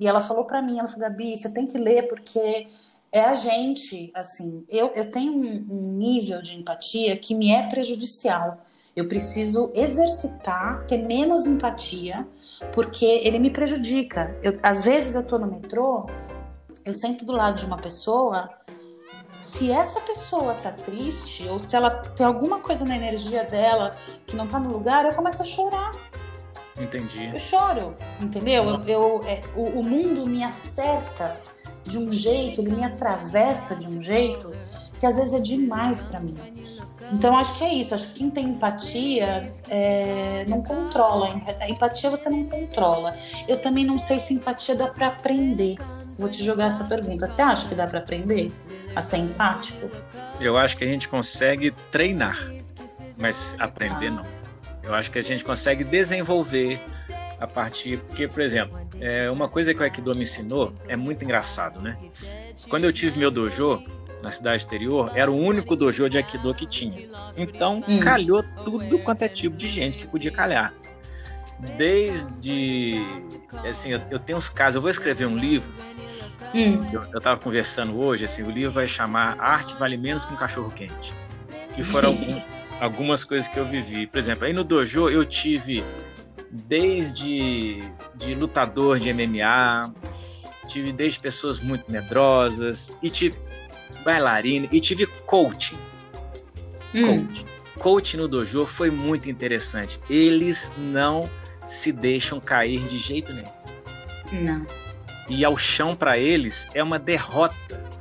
e 0.00 0.06
ela 0.06 0.20
falou 0.20 0.44
para 0.44 0.62
mim, 0.62 0.78
ela 0.78 0.88
falou, 0.88 1.02
Gabi, 1.02 1.36
você 1.36 1.50
tem 1.50 1.66
que 1.66 1.76
ler 1.76 2.08
porque 2.08 2.68
é 3.12 3.20
a 3.20 3.34
gente, 3.34 4.10
assim, 4.14 4.64
eu, 4.68 4.88
eu 4.94 5.10
tenho 5.10 5.32
um, 5.32 5.66
um 5.70 5.92
nível 5.92 6.42
de 6.42 6.54
empatia 6.54 7.16
que 7.16 7.34
me 7.34 7.52
é 7.52 7.68
prejudicial. 7.68 8.58
Eu 8.94 9.08
preciso 9.08 9.70
exercitar, 9.74 10.86
ter 10.86 10.98
menos 10.98 11.46
empatia, 11.46 12.26
porque 12.72 13.04
ele 13.04 13.38
me 13.38 13.50
prejudica. 13.50 14.34
Eu, 14.42 14.58
às 14.62 14.82
vezes 14.82 15.14
eu 15.14 15.22
tô 15.22 15.38
no 15.38 15.46
metrô, 15.46 16.06
eu 16.84 16.94
sento 16.94 17.24
do 17.24 17.32
lado 17.32 17.58
de 17.58 17.66
uma 17.66 17.76
pessoa 17.76 18.50
se 19.40 19.70
essa 19.70 20.00
pessoa 20.00 20.54
tá 20.54 20.72
triste 20.72 21.46
ou 21.48 21.58
se 21.58 21.76
ela 21.76 21.90
tem 21.90 22.24
alguma 22.24 22.58
coisa 22.60 22.84
na 22.84 22.96
energia 22.96 23.44
dela 23.44 23.96
que 24.26 24.36
não 24.36 24.46
tá 24.46 24.58
no 24.58 24.72
lugar, 24.72 25.04
eu 25.04 25.14
começo 25.14 25.42
a 25.42 25.46
chorar. 25.46 25.94
Entendi. 26.78 27.30
Eu 27.32 27.38
choro, 27.38 27.96
entendeu? 28.20 28.64
Eu, 28.64 28.84
eu 28.84 29.24
é, 29.26 29.42
o, 29.54 29.80
o, 29.80 29.82
mundo 29.82 30.26
me 30.26 30.44
acerta 30.44 31.36
de 31.84 31.98
um 31.98 32.10
jeito, 32.10 32.60
ele 32.60 32.74
me 32.74 32.84
atravessa 32.84 33.74
de 33.74 33.88
um 33.88 34.02
jeito 34.02 34.52
que 34.98 35.06
às 35.06 35.16
vezes 35.16 35.34
é 35.34 35.40
demais 35.40 36.04
para 36.04 36.20
mim. 36.20 36.36
Então 37.12 37.36
acho 37.36 37.56
que 37.56 37.64
é 37.64 37.72
isso. 37.72 37.94
Acho 37.94 38.08
que 38.08 38.18
quem 38.18 38.30
tem 38.30 38.46
empatia 38.46 39.50
é, 39.68 40.44
não 40.48 40.62
controla. 40.62 41.28
A 41.60 41.70
empatia 41.70 42.10
você 42.10 42.28
não 42.28 42.44
controla. 42.44 43.16
Eu 43.46 43.60
também 43.60 43.84
não 43.84 43.98
sei 43.98 44.18
se 44.18 44.34
empatia 44.34 44.74
dá 44.74 44.88
para 44.88 45.08
aprender. 45.08 45.76
Vou 46.14 46.28
te 46.28 46.42
jogar 46.42 46.66
essa 46.66 46.84
pergunta. 46.84 47.26
Você 47.26 47.42
acha 47.42 47.68
que 47.68 47.74
dá 47.74 47.86
para 47.86 47.98
aprender? 48.00 48.52
A 48.96 49.02
ser 49.02 49.18
empático? 49.18 49.90
Eu 50.40 50.56
acho 50.56 50.76
que 50.76 50.84
a 50.84 50.86
gente 50.88 51.08
consegue 51.08 51.70
treinar, 51.92 52.38
mas 53.18 53.54
aprender 53.58 54.10
não. 54.10 54.26
Eu 54.82 54.94
acho 54.94 55.10
que 55.10 55.18
a 55.18 55.22
gente 55.22 55.44
consegue 55.44 55.84
desenvolver 55.84 56.80
a 57.38 57.46
partir. 57.46 57.98
Porque, 57.98 58.26
por 58.26 58.40
exemplo, 58.40 58.78
é 59.00 59.30
uma 59.30 59.48
coisa 59.48 59.74
que 59.74 59.80
o 59.80 59.82
Aikido 59.82 60.14
me 60.14 60.22
ensinou 60.22 60.72
é 60.88 60.96
muito 60.96 61.24
engraçado, 61.24 61.80
né? 61.82 61.96
Quando 62.68 62.84
eu 62.84 62.92
tive 62.92 63.18
meu 63.18 63.30
dojo 63.30 63.82
na 64.22 64.30
cidade 64.30 64.62
exterior, 64.62 65.12
era 65.14 65.30
o 65.30 65.36
único 65.36 65.76
dojo 65.76 66.08
de 66.08 66.16
Aikido 66.16 66.54
que 66.54 66.66
tinha. 66.66 67.08
Então, 67.36 67.84
hum. 67.86 68.00
calhou 68.00 68.42
tudo 68.64 68.98
quanto 69.00 69.22
é 69.22 69.28
tipo 69.28 69.56
de 69.56 69.68
gente 69.68 69.98
que 69.98 70.06
podia 70.06 70.30
calhar. 70.30 70.72
Desde. 71.76 73.02
Assim, 73.68 73.90
eu, 74.10 74.18
tenho 74.18 74.38
uns 74.38 74.48
casos, 74.48 74.76
eu 74.76 74.80
vou 74.80 74.90
escrever 74.90 75.26
um 75.26 75.36
livro 75.36 75.72
Hum. 76.54 76.88
Eu, 76.92 77.02
estava 77.02 77.38
conversando 77.40 77.98
hoje, 77.98 78.24
assim, 78.24 78.42
o 78.42 78.50
livro 78.50 78.72
vai 78.72 78.86
chamar 78.86 79.36
Arte 79.40 79.74
Vale 79.74 79.96
Menos 79.96 80.24
que 80.24 80.34
um 80.34 80.36
Cachorro 80.36 80.70
Quente. 80.70 81.14
E 81.76 81.84
foram 81.84 82.10
algum, 82.16 82.40
algumas 82.80 83.24
coisas 83.24 83.48
que 83.48 83.58
eu 83.58 83.64
vivi. 83.64 84.06
Por 84.06 84.18
exemplo, 84.18 84.46
aí 84.46 84.52
no 84.52 84.64
dojo 84.64 85.08
eu 85.08 85.24
tive 85.24 85.82
desde 86.50 87.82
de 88.14 88.34
lutador 88.34 88.98
de 88.98 89.12
MMA, 89.12 89.92
tive 90.68 90.92
desde 90.92 91.18
pessoas 91.18 91.60
muito 91.60 91.90
medrosas, 91.90 92.92
e 93.02 93.10
tive 93.10 93.36
bailarina, 94.04 94.68
e 94.70 94.80
tive 94.80 95.06
coaching. 95.26 95.78
Hum. 96.94 97.26
Coaching. 97.26 97.46
Coaching 97.78 98.16
no 98.18 98.28
dojo 98.28 98.64
foi 98.64 98.90
muito 98.90 99.28
interessante. 99.28 100.00
Eles 100.08 100.72
não 100.78 101.28
se 101.68 101.92
deixam 101.92 102.40
cair 102.40 102.80
de 102.88 102.98
jeito 102.98 103.32
nenhum. 103.32 103.52
Não 104.40 104.85
e 105.28 105.44
ao 105.44 105.56
chão 105.56 105.94
para 105.96 106.18
eles 106.18 106.68
é 106.74 106.82
uma 106.82 106.98
derrota, 106.98 107.56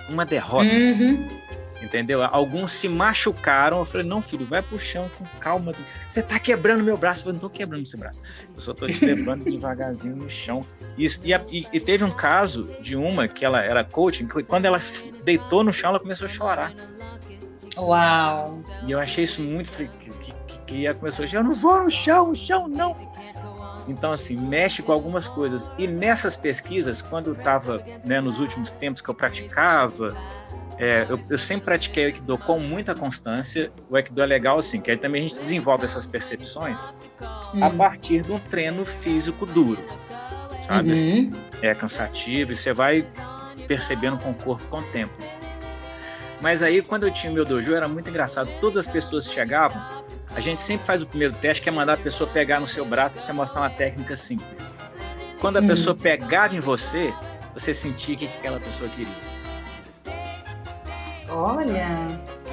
uma 0.09 0.25
derrota. 0.25 0.69
Uhum. 0.69 1.45
Entendeu? 1.81 2.23
Alguns 2.23 2.71
se 2.71 2.89
machucaram. 2.89 3.79
Eu 3.79 3.85
falei, 3.85 4.07
não, 4.07 4.21
filho, 4.21 4.45
vai 4.45 4.61
pro 4.61 4.79
chão 4.79 5.09
com 5.17 5.25
calma. 5.39 5.71
Você 6.07 6.21
tá 6.21 6.39
quebrando 6.39 6.83
meu 6.83 6.97
braço. 6.97 7.21
Eu 7.21 7.25
falei, 7.25 7.39
não 7.41 7.47
tô 7.47 7.49
quebrando 7.49 7.85
seu 7.85 7.99
braço. 7.99 8.23
Eu 8.55 8.61
só 8.61 8.73
tô 8.73 8.87
te 8.87 9.05
levando 9.05 9.43
devagarzinho 9.51 10.15
no 10.15 10.29
chão. 10.29 10.65
E, 10.97 11.05
e, 11.05 11.67
e, 11.71 11.79
teve 11.79 12.03
um 12.03 12.09
caso 12.09 12.71
de 12.81 12.95
uma 12.95 13.27
que 13.27 13.45
ela 13.45 13.61
era 13.61 13.83
coaching, 13.83 14.27
que 14.27 14.43
quando 14.43 14.65
ela 14.65 14.81
deitou 15.23 15.63
no 15.63 15.71
chão, 15.71 15.91
ela 15.91 15.99
começou 15.99 16.25
a 16.25 16.29
chorar. 16.29 16.73
Uau! 17.77 18.49
E 18.87 18.91
eu 18.91 18.99
achei 18.99 19.25
isso 19.25 19.41
muito. 19.41 19.69
Que, 19.71 19.87
que, 19.87 20.57
que 20.65 20.85
ela 20.87 20.95
começou 20.95 21.23
a 21.23 21.25
dizer, 21.25 21.37
eu 21.37 21.43
não 21.43 21.53
vou 21.53 21.83
no 21.83 21.91
chão, 21.91 22.29
no 22.29 22.35
chão 22.35 22.67
não. 22.67 22.95
Então, 23.87 24.11
assim, 24.11 24.35
mexe 24.35 24.81
com 24.81 24.91
algumas 24.91 25.27
coisas. 25.27 25.71
E 25.77 25.87
nessas 25.87 26.35
pesquisas, 26.35 27.01
quando 27.01 27.27
eu 27.27 27.33
estava 27.33 27.83
né, 28.03 28.19
nos 28.19 28.39
últimos 28.39 28.71
tempos 28.71 29.01
que 29.01 29.09
eu 29.09 29.13
praticava, 29.13 30.15
é, 30.77 31.05
eu, 31.09 31.19
eu, 31.29 31.37
sempre 31.37 31.65
pratiquei 31.65 32.03
o 32.03 32.07
Aikido 32.07 32.37
com 32.37 32.59
muita 32.59 32.93
constância. 32.93 33.71
O 33.89 33.95
Aikido 33.95 34.21
é 34.21 34.25
legal, 34.25 34.57
assim, 34.57 34.81
que 34.81 34.91
aí 34.91 34.97
também 34.97 35.25
a 35.25 35.27
gente 35.27 35.37
desenvolve 35.37 35.85
essas 35.85 36.05
percepções 36.05 36.93
hum. 37.53 37.63
a 37.63 37.69
partir 37.69 38.23
de 38.23 38.31
um 38.31 38.39
treino 38.39 38.83
físico 38.85 39.45
duro, 39.45 39.83
sabe? 40.63 40.87
Uhum. 40.87 40.91
Assim, 40.93 41.31
é 41.61 41.73
cansativo 41.73 42.51
e 42.51 42.55
você 42.55 42.73
vai 42.73 43.05
percebendo 43.67 44.17
com 44.17 44.31
o 44.31 44.33
corpo 44.33 44.65
com 44.67 44.79
o 44.79 44.83
tempo. 44.91 45.13
Mas 46.41 46.61
aí, 46.61 46.81
quando 46.81 47.07
eu 47.07 47.13
tinha 47.13 47.31
o 47.31 47.35
meu 47.35 47.45
dojo, 47.45 47.73
era 47.73 47.87
muito 47.87 48.09
engraçado. 48.09 48.51
Todas 48.59 48.85
as 48.85 48.91
pessoas 48.91 49.31
chegavam, 49.31 49.81
a 50.29 50.39
gente 50.39 50.61
sempre 50.61 50.85
faz 50.85 51.01
o 51.01 51.07
primeiro 51.07 51.33
teste, 51.35 51.63
que 51.63 51.69
é 51.69 51.71
mandar 51.71 51.93
a 51.93 51.97
pessoa 51.97 52.29
pegar 52.29 52.59
no 52.59 52.67
seu 52.67 52.85
braço 52.85 53.15
para 53.15 53.23
você 53.23 53.33
mostrar 53.33 53.61
uma 53.61 53.69
técnica 53.69 54.15
simples. 54.15 54.75
Quando 55.39 55.57
a 55.57 55.61
hum. 55.61 55.67
pessoa 55.67 55.95
pegava 55.95 56.55
em 56.55 56.59
você, 56.59 57.13
você 57.53 57.73
sentia 57.73 58.15
o 58.15 58.17
que 58.17 58.25
aquela 58.25 58.59
pessoa 58.59 58.89
queria. 58.89 59.35
Olha! 61.29 61.87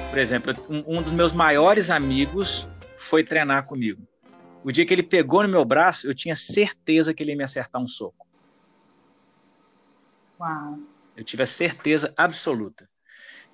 Por 0.09 0.17
exemplo, 0.19 0.53
um, 0.69 0.97
um 0.97 1.01
dos 1.01 1.11
meus 1.11 1.31
maiores 1.31 1.89
amigos 1.89 2.67
foi 2.97 3.23
treinar 3.23 3.65
comigo. 3.65 4.01
O 4.63 4.71
dia 4.71 4.85
que 4.85 4.93
ele 4.93 5.03
pegou 5.03 5.43
no 5.43 5.49
meu 5.49 5.65
braço, 5.65 6.07
eu 6.07 6.13
tinha 6.13 6.35
certeza 6.35 7.13
que 7.13 7.21
ele 7.21 7.31
ia 7.31 7.37
me 7.37 7.43
acertar 7.43 7.81
um 7.81 7.87
soco. 7.87 8.25
Uau! 10.39 10.79
Eu 11.15 11.23
tive 11.23 11.43
a 11.43 11.45
certeza 11.45 12.13
absoluta. 12.15 12.89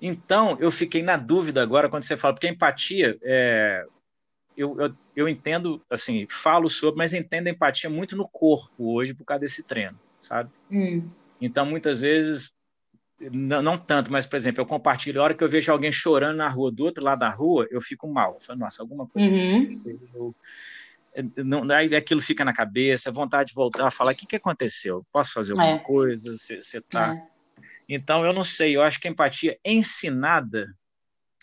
Então, 0.00 0.56
eu 0.58 0.70
fiquei 0.70 1.02
na 1.02 1.16
dúvida 1.16 1.62
agora 1.62 1.88
quando 1.88 2.02
você 2.02 2.16
fala, 2.16 2.32
porque 2.32 2.46
a 2.46 2.50
empatia, 2.50 3.18
é, 3.22 3.84
eu, 4.56 4.80
eu, 4.80 4.94
eu, 5.14 5.28
entendo, 5.28 5.82
assim, 5.90 6.26
falo 6.28 6.68
sobre, 6.68 6.98
mas 6.98 7.12
entendo 7.12 7.48
a 7.48 7.50
empatia 7.50 7.90
muito 7.90 8.16
no 8.16 8.26
corpo 8.26 8.94
hoje 8.94 9.12
por 9.12 9.24
causa 9.24 9.40
desse 9.40 9.62
treino, 9.62 9.98
sabe? 10.22 10.50
Hum. 10.70 11.08
Então, 11.40 11.66
muitas 11.66 12.00
vezes, 12.00 12.52
não, 13.20 13.60
não, 13.60 13.76
tanto, 13.76 14.10
mas, 14.10 14.24
por 14.24 14.36
exemplo, 14.36 14.62
eu 14.62 14.66
compartilho, 14.66 15.20
a 15.20 15.24
hora 15.24 15.34
que 15.34 15.44
eu 15.44 15.48
vejo 15.48 15.70
alguém 15.70 15.92
chorando 15.92 16.38
na 16.38 16.48
rua, 16.48 16.72
do 16.72 16.84
outro 16.84 17.04
lado 17.04 17.18
da 17.18 17.28
rua, 17.28 17.66
eu 17.70 17.80
fico 17.80 18.08
mal. 18.08 18.34
Eu 18.34 18.46
falo, 18.46 18.58
nossa, 18.58 18.82
alguma 18.82 19.06
coisa. 19.06 19.28
Uhum. 19.28 19.58
Eu, 20.14 20.34
não, 21.44 21.70
aí 21.70 21.94
aquilo 21.94 22.22
fica 22.22 22.44
na 22.44 22.52
cabeça, 22.52 23.10
vontade 23.10 23.48
de 23.48 23.54
voltar 23.54 23.90
falar, 23.90 24.12
o 24.12 24.14
que, 24.14 24.26
que 24.26 24.36
aconteceu? 24.36 25.04
Posso 25.12 25.32
fazer 25.32 25.52
alguma 25.52 25.76
é. 25.76 25.78
coisa? 25.78 26.34
Você 26.36 26.78
está... 26.78 27.14
É. 27.14 27.29
Então, 27.92 28.24
eu 28.24 28.32
não 28.32 28.44
sei, 28.44 28.76
eu 28.76 28.82
acho 28.82 29.00
que 29.00 29.08
a 29.08 29.10
empatia 29.10 29.58
ensinada, 29.64 30.72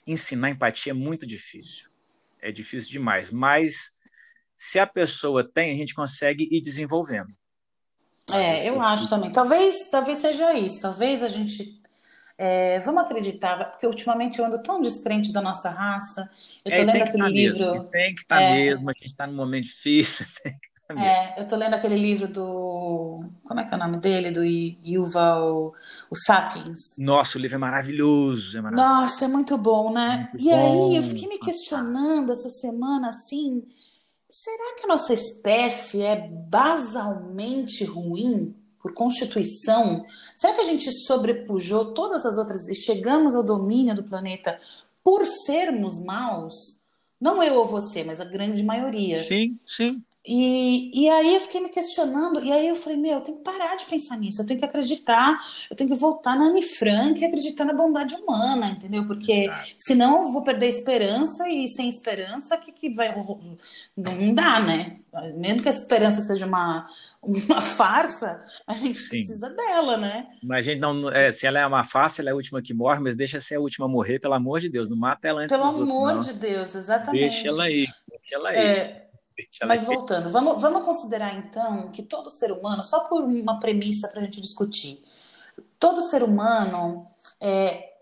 ensinar 0.07 0.49
empatia 0.49 0.91
é 0.91 0.93
muito 0.93 1.27
difícil. 1.27 1.89
É 2.41 2.53
difícil 2.53 2.89
demais, 2.89 3.29
mas 3.29 3.91
se 4.55 4.79
a 4.79 4.87
pessoa 4.87 5.43
tem, 5.43 5.73
a 5.73 5.75
gente 5.75 5.93
consegue 5.93 6.47
ir 6.49 6.61
desenvolvendo. 6.61 7.27
É, 8.31 8.67
eu 8.67 8.81
acho 8.81 9.09
também. 9.09 9.29
Talvez, 9.29 9.89
talvez 9.89 10.19
seja 10.19 10.53
isso. 10.53 10.81
Talvez 10.81 11.21
a 11.21 11.27
gente 11.27 11.81
é, 12.37 12.79
vamos 12.79 13.03
acreditar, 13.03 13.71
porque 13.71 13.85
ultimamente 13.85 14.39
eu 14.39 14.45
ando 14.45 14.63
tão 14.63 14.81
descrente 14.81 15.33
da 15.33 15.41
nossa 15.41 15.69
raça. 15.69 16.29
Eu 16.63 16.71
tô 16.71 16.77
é, 16.77 16.85
lendo 16.85 17.03
aquele 17.03 17.23
tá 17.23 17.29
livro. 17.29 17.71
Mesmo, 17.71 17.83
tem 17.89 18.15
que 18.15 18.21
estar 18.21 18.37
tá 18.37 18.41
é, 18.41 18.53
mesmo, 18.53 18.89
a 18.89 18.93
gente 18.93 19.07
está 19.07 19.27
num 19.27 19.35
momento 19.35 19.65
difícil. 19.65 20.25
É, 20.95 21.41
eu 21.41 21.45
tô 21.45 21.57
lendo 21.57 21.73
aquele 21.73 21.97
livro 21.97 22.29
do. 22.29 23.21
Como 23.43 23.59
é 23.59 23.65
que 23.65 23.73
é 23.73 23.75
o 23.75 23.79
nome 23.79 23.97
dele? 23.97 24.31
Do 24.31 24.43
Yuval, 24.45 25.73
o 26.09 26.15
Sapiens. 26.15 26.97
Nossa, 26.97 27.37
o 27.37 27.41
livro 27.41 27.55
é 27.55 27.59
maravilhoso. 27.59 28.57
É 28.57 28.61
maravilhoso. 28.61 28.89
Nossa, 28.89 29.25
é 29.25 29.27
muito 29.27 29.57
bom, 29.57 29.91
né? 29.91 30.29
Muito 30.31 30.45
e 30.45 30.49
bom. 30.49 30.89
aí 30.89 30.95
eu 30.95 31.03
fiquei 31.03 31.27
me 31.27 31.39
questionando 31.39 32.31
essa 32.31 32.49
semana 32.49 33.09
assim. 33.09 33.63
Será 34.29 34.75
que 34.75 34.85
a 34.85 34.87
nossa 34.87 35.13
espécie 35.13 36.03
é 36.03 36.29
basalmente 36.29 37.83
ruim 37.83 38.55
por 38.81 38.93
constituição? 38.93 40.05
Será 40.37 40.53
que 40.53 40.61
a 40.61 40.65
gente 40.65 40.89
sobrepujou 41.05 41.93
todas 41.93 42.25
as 42.25 42.37
outras 42.37 42.67
e 42.69 42.75
chegamos 42.75 43.35
ao 43.35 43.43
domínio 43.43 43.95
do 43.95 44.03
planeta 44.03 44.57
por 45.03 45.25
sermos 45.25 45.99
maus? 45.99 46.77
Não 47.19 47.41
eu 47.43 47.55
ou 47.55 47.65
você, 47.65 48.03
mas 48.03 48.21
a 48.21 48.25
grande 48.25 48.63
maioria. 48.63 49.19
Sim, 49.19 49.59
sim. 49.65 50.01
E, 50.27 50.91
e 50.93 51.09
aí 51.09 51.35
eu 51.35 51.39
fiquei 51.39 51.61
me 51.61 51.69
questionando, 51.69 52.43
e 52.43 52.51
aí 52.51 52.67
eu 52.67 52.75
falei, 52.75 52.97
meu, 52.97 53.13
eu 53.13 53.21
tenho 53.21 53.37
que 53.37 53.43
parar 53.45 53.77
de 53.77 53.85
pensar 53.85 54.17
nisso, 54.17 54.41
eu 54.41 54.45
tenho 54.45 54.59
que 54.59 54.65
acreditar, 54.65 55.39
eu 55.71 55.75
tenho 55.75 55.89
que 55.89 55.95
voltar 55.95 56.35
na 56.35 56.47
Anne 56.47 56.61
Frank 56.61 57.21
e 57.21 57.25
acreditar 57.25 57.63
na 57.63 57.71
bondade 57.71 58.13
humana, 58.13 58.71
entendeu? 58.71 59.07
Porque 59.07 59.49
senão 59.77 60.25
eu 60.25 60.33
vou 60.33 60.43
perder 60.43 60.67
esperança, 60.67 61.47
e 61.47 61.65
sem 61.69 61.87
esperança, 61.87 62.57
que, 62.57 62.73
que 62.73 62.89
vai. 62.89 63.15
Não 63.95 64.33
dá, 64.33 64.59
né? 64.59 64.97
Mesmo 65.35 65.63
que 65.63 65.69
a 65.69 65.71
esperança 65.71 66.21
seja 66.21 66.45
uma, 66.45 66.85
uma 67.23 67.61
farsa, 67.61 68.43
a 68.67 68.73
gente 68.73 68.97
Sim. 68.97 69.09
precisa 69.09 69.49
dela, 69.49 69.95
né? 69.95 70.27
Mas 70.43 70.59
a 70.59 70.61
gente 70.61 70.79
não. 70.79 71.09
É, 71.09 71.31
se 71.31 71.47
ela 71.47 71.59
é 71.59 71.65
uma 71.65 71.85
farsa, 71.85 72.21
ela 72.21 72.31
é 72.31 72.33
a 72.33 72.35
última 72.35 72.61
que 72.61 72.73
morre, 72.73 72.99
mas 72.99 73.15
deixa 73.15 73.39
ser 73.39 73.55
a 73.55 73.61
última 73.61 73.85
a 73.85 73.89
morrer, 73.89 74.19
pelo 74.19 74.33
amor 74.33 74.59
de 74.59 74.67
Deus, 74.67 74.89
não 74.89 74.97
mata 74.97 75.27
ela 75.29 75.41
antes 75.41 75.55
Pelo 75.55 75.69
amor 75.69 76.15
outros, 76.15 76.27
de 76.27 76.33
Deus, 76.33 76.75
exatamente. 76.75 77.21
Deixa 77.21 77.47
ela 77.47 77.63
aí, 77.63 77.87
deixa 78.09 78.35
ela 78.35 78.49
aí. 78.49 78.57
É, 78.57 79.06
mas 79.65 79.85
voltando, 79.85 80.29
vamos, 80.29 80.61
vamos 80.61 80.83
considerar 80.83 81.35
então 81.37 81.91
que 81.91 82.01
todo 82.03 82.29
ser 82.29 82.51
humano, 82.51 82.83
só 82.83 83.01
por 83.01 83.23
uma 83.23 83.59
premissa 83.59 84.07
para 84.07 84.21
a 84.21 84.23
gente 84.23 84.41
discutir, 84.41 85.03
todo 85.79 86.01
ser 86.01 86.23
humano 86.23 87.07
é, 87.39 87.93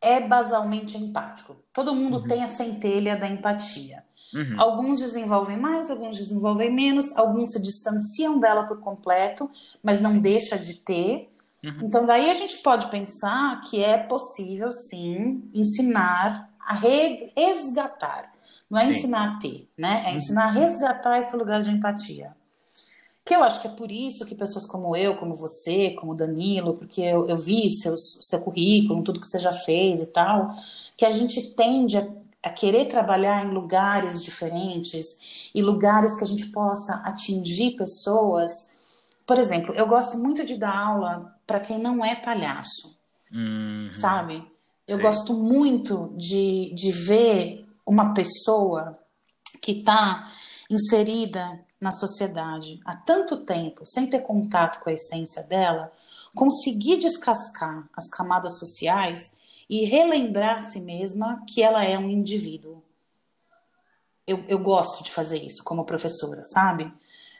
é 0.00 0.20
basalmente 0.20 0.96
empático. 0.96 1.56
Todo 1.72 1.94
mundo 1.94 2.18
uhum. 2.18 2.28
tem 2.28 2.42
a 2.42 2.48
centelha 2.48 3.16
da 3.16 3.28
empatia. 3.28 4.04
Uhum. 4.34 4.60
Alguns 4.60 4.98
desenvolvem 4.98 5.58
mais, 5.58 5.90
alguns 5.90 6.16
desenvolvem 6.16 6.72
menos, 6.72 7.14
alguns 7.16 7.52
se 7.52 7.62
distanciam 7.62 8.38
dela 8.38 8.64
por 8.64 8.80
completo, 8.80 9.50
mas 9.82 10.00
não 10.00 10.12
sim. 10.12 10.20
deixa 10.20 10.58
de 10.58 10.74
ter. 10.74 11.30
Uhum. 11.62 11.74
Então, 11.82 12.06
daí 12.06 12.30
a 12.30 12.34
gente 12.34 12.58
pode 12.58 12.88
pensar 12.88 13.60
que 13.62 13.82
é 13.82 13.96
possível, 13.98 14.72
sim, 14.72 15.48
ensinar 15.54 16.51
a 16.64 16.74
resgatar 16.74 18.32
não 18.72 18.78
é 18.78 18.84
Sim. 18.84 18.90
ensinar 18.90 19.28
a 19.28 19.38
ter, 19.38 19.68
né? 19.76 20.02
É 20.06 20.08
uhum. 20.08 20.16
ensinar 20.16 20.44
a 20.44 20.50
resgatar 20.50 21.18
esse 21.18 21.36
lugar 21.36 21.62
de 21.62 21.70
empatia. 21.70 22.34
Que 23.24 23.34
eu 23.34 23.44
acho 23.44 23.60
que 23.60 23.68
é 23.68 23.70
por 23.70 23.92
isso 23.92 24.24
que 24.24 24.34
pessoas 24.34 24.66
como 24.66 24.96
eu, 24.96 25.16
como 25.16 25.34
você, 25.34 25.90
como 25.90 26.14
Danilo, 26.14 26.74
porque 26.74 27.02
eu, 27.02 27.28
eu 27.28 27.36
vi 27.36 27.68
seus, 27.68 28.18
seu 28.22 28.40
currículo, 28.40 29.02
tudo 29.02 29.20
que 29.20 29.26
você 29.26 29.38
já 29.38 29.52
fez 29.52 30.00
e 30.00 30.06
tal, 30.06 30.48
que 30.96 31.04
a 31.04 31.10
gente 31.10 31.54
tende 31.54 31.98
a, 31.98 32.08
a 32.42 32.50
querer 32.50 32.86
trabalhar 32.86 33.44
em 33.44 33.50
lugares 33.50 34.24
diferentes 34.24 35.50
e 35.54 35.60
lugares 35.62 36.16
que 36.16 36.24
a 36.24 36.26
gente 36.26 36.46
possa 36.46 36.94
atingir 37.04 37.76
pessoas. 37.76 38.70
Por 39.26 39.38
exemplo, 39.38 39.74
eu 39.74 39.86
gosto 39.86 40.18
muito 40.18 40.44
de 40.44 40.56
dar 40.56 40.76
aula 40.76 41.36
para 41.46 41.60
quem 41.60 41.78
não 41.78 42.04
é 42.04 42.16
palhaço, 42.16 42.98
uhum. 43.30 43.90
sabe? 43.92 44.42
Eu 44.86 44.96
Sim. 44.96 45.02
gosto 45.02 45.34
muito 45.34 46.12
de, 46.16 46.72
de 46.74 46.90
ver 46.90 47.66
uma 47.86 48.12
pessoa 48.12 48.98
que 49.60 49.72
está 49.72 50.30
inserida 50.68 51.60
na 51.80 51.92
sociedade 51.92 52.80
há 52.84 52.96
tanto 52.96 53.44
tempo, 53.44 53.84
sem 53.84 54.06
ter 54.06 54.20
contato 54.20 54.80
com 54.80 54.90
a 54.90 54.92
essência 54.92 55.42
dela, 55.42 55.92
conseguir 56.34 56.98
descascar 56.98 57.88
as 57.96 58.08
camadas 58.08 58.58
sociais 58.58 59.36
e 59.68 59.84
relembrar 59.84 60.58
a 60.58 60.62
si 60.62 60.80
mesma 60.80 61.42
que 61.46 61.62
ela 61.62 61.84
é 61.84 61.98
um 61.98 62.08
indivíduo. 62.08 62.82
Eu, 64.26 64.44
eu 64.48 64.58
gosto 64.58 65.02
de 65.02 65.10
fazer 65.10 65.42
isso 65.42 65.62
como 65.64 65.84
professora, 65.84 66.44
sabe? 66.44 66.92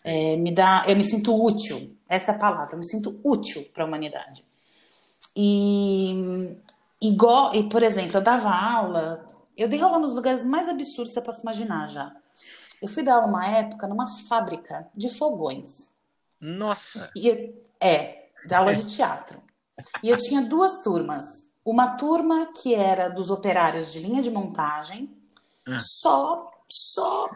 É, 0.04 0.36
me 0.36 0.52
dá, 0.52 0.84
eu 0.88 0.96
me 0.96 1.04
sinto 1.04 1.32
útil, 1.34 1.96
essa 2.08 2.32
é 2.32 2.34
a 2.34 2.38
palavra, 2.38 2.74
eu 2.74 2.78
me 2.78 2.86
sinto 2.86 3.20
útil 3.22 3.64
para 3.72 3.84
a 3.84 3.86
humanidade. 3.86 4.44
E, 5.36 6.56
igual, 7.02 7.54
e, 7.54 7.68
por 7.68 7.82
exemplo, 7.82 8.16
eu 8.16 8.22
dava 8.22 8.50
aula 8.50 9.32
eu 9.56 9.68
dei 9.68 9.80
aula 9.80 9.98
nos 9.98 10.14
lugares 10.14 10.44
mais 10.44 10.68
absurdos 10.68 11.12
que 11.12 11.14
você 11.14 11.24
possa 11.24 11.42
imaginar 11.42 11.86
já. 11.88 12.14
Eu 12.80 12.88
fui 12.88 13.02
dar 13.02 13.16
aula 13.16 13.26
uma 13.26 13.46
época 13.46 13.86
numa 13.86 14.08
fábrica 14.28 14.88
de 14.94 15.08
fogões. 15.08 15.90
Nossa! 16.40 17.10
E 17.14 17.28
eu, 17.28 17.62
é, 17.80 18.30
da 18.46 18.58
aula 18.58 18.74
de 18.74 18.84
teatro. 18.86 19.40
E 20.02 20.08
eu 20.08 20.16
tinha 20.16 20.42
duas 20.42 20.82
turmas. 20.82 21.24
Uma 21.64 21.96
turma 21.96 22.52
que 22.54 22.74
era 22.74 23.08
dos 23.08 23.30
operários 23.30 23.92
de 23.92 24.00
linha 24.00 24.22
de 24.22 24.30
montagem, 24.30 25.16
ah. 25.66 25.78
só, 25.80 26.50
só 26.68 27.30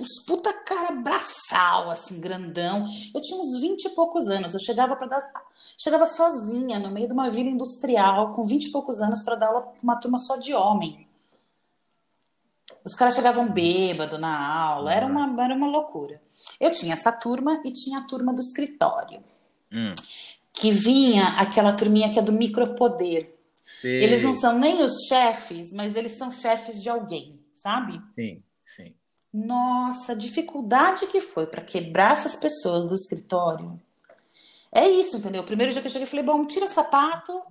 os 0.00 0.24
puta 0.24 0.52
cara 0.52 0.92
braçal, 0.92 1.90
assim, 1.90 2.20
grandão. 2.20 2.86
Eu 3.14 3.20
tinha 3.20 3.38
uns 3.38 3.60
20 3.60 3.84
e 3.84 3.90
poucos 3.90 4.28
anos. 4.28 4.54
Eu 4.54 4.60
chegava 4.60 4.96
para 4.96 5.06
dar. 5.06 5.32
Chegava 5.78 6.06
sozinha 6.06 6.78
no 6.78 6.90
meio 6.90 7.08
de 7.08 7.12
uma 7.12 7.30
vila 7.30 7.50
industrial, 7.50 8.34
com 8.34 8.44
20 8.44 8.66
e 8.66 8.70
poucos 8.70 9.00
anos, 9.00 9.22
para 9.22 9.36
dar 9.36 9.48
aula 9.48 9.62
pra 9.62 9.82
uma 9.82 9.96
turma 9.96 10.18
só 10.18 10.36
de 10.36 10.54
homem. 10.54 11.06
Os 12.84 12.94
caras 12.94 13.14
chegavam 13.14 13.48
bêbado 13.48 14.18
na 14.18 14.46
aula, 14.46 14.92
era 14.92 15.06
uma, 15.06 15.44
era 15.44 15.54
uma 15.54 15.68
loucura. 15.68 16.20
Eu 16.58 16.72
tinha 16.72 16.94
essa 16.94 17.12
turma 17.12 17.60
e 17.64 17.72
tinha 17.72 17.98
a 17.98 18.04
turma 18.04 18.32
do 18.32 18.40
escritório. 18.40 19.22
Hum. 19.70 19.94
Que 20.52 20.72
vinha 20.72 21.28
aquela 21.38 21.72
turminha 21.72 22.10
que 22.10 22.18
é 22.18 22.22
do 22.22 22.32
micropoder. 22.32 23.34
Sim. 23.64 23.88
Eles 23.88 24.22
não 24.22 24.32
são 24.32 24.58
nem 24.58 24.82
os 24.82 25.06
chefes, 25.06 25.72
mas 25.72 25.94
eles 25.94 26.12
são 26.12 26.30
chefes 26.30 26.82
de 26.82 26.88
alguém, 26.88 27.40
sabe? 27.54 28.00
Sim, 28.14 28.42
sim. 28.64 28.94
Nossa, 29.32 30.12
a 30.12 30.14
dificuldade 30.14 31.06
que 31.06 31.20
foi 31.20 31.46
para 31.46 31.62
quebrar 31.62 32.12
essas 32.12 32.36
pessoas 32.36 32.86
do 32.86 32.94
escritório. 32.94 33.80
É 34.70 34.86
isso, 34.88 35.16
entendeu? 35.16 35.42
O 35.42 35.46
primeiro 35.46 35.72
dia 35.72 35.80
que 35.80 35.88
eu 35.88 35.92
cheguei, 35.92 36.04
eu 36.04 36.10
falei, 36.10 36.24
bom, 36.24 36.44
tira 36.46 36.66
o 36.66 36.68
sapato. 36.68 37.42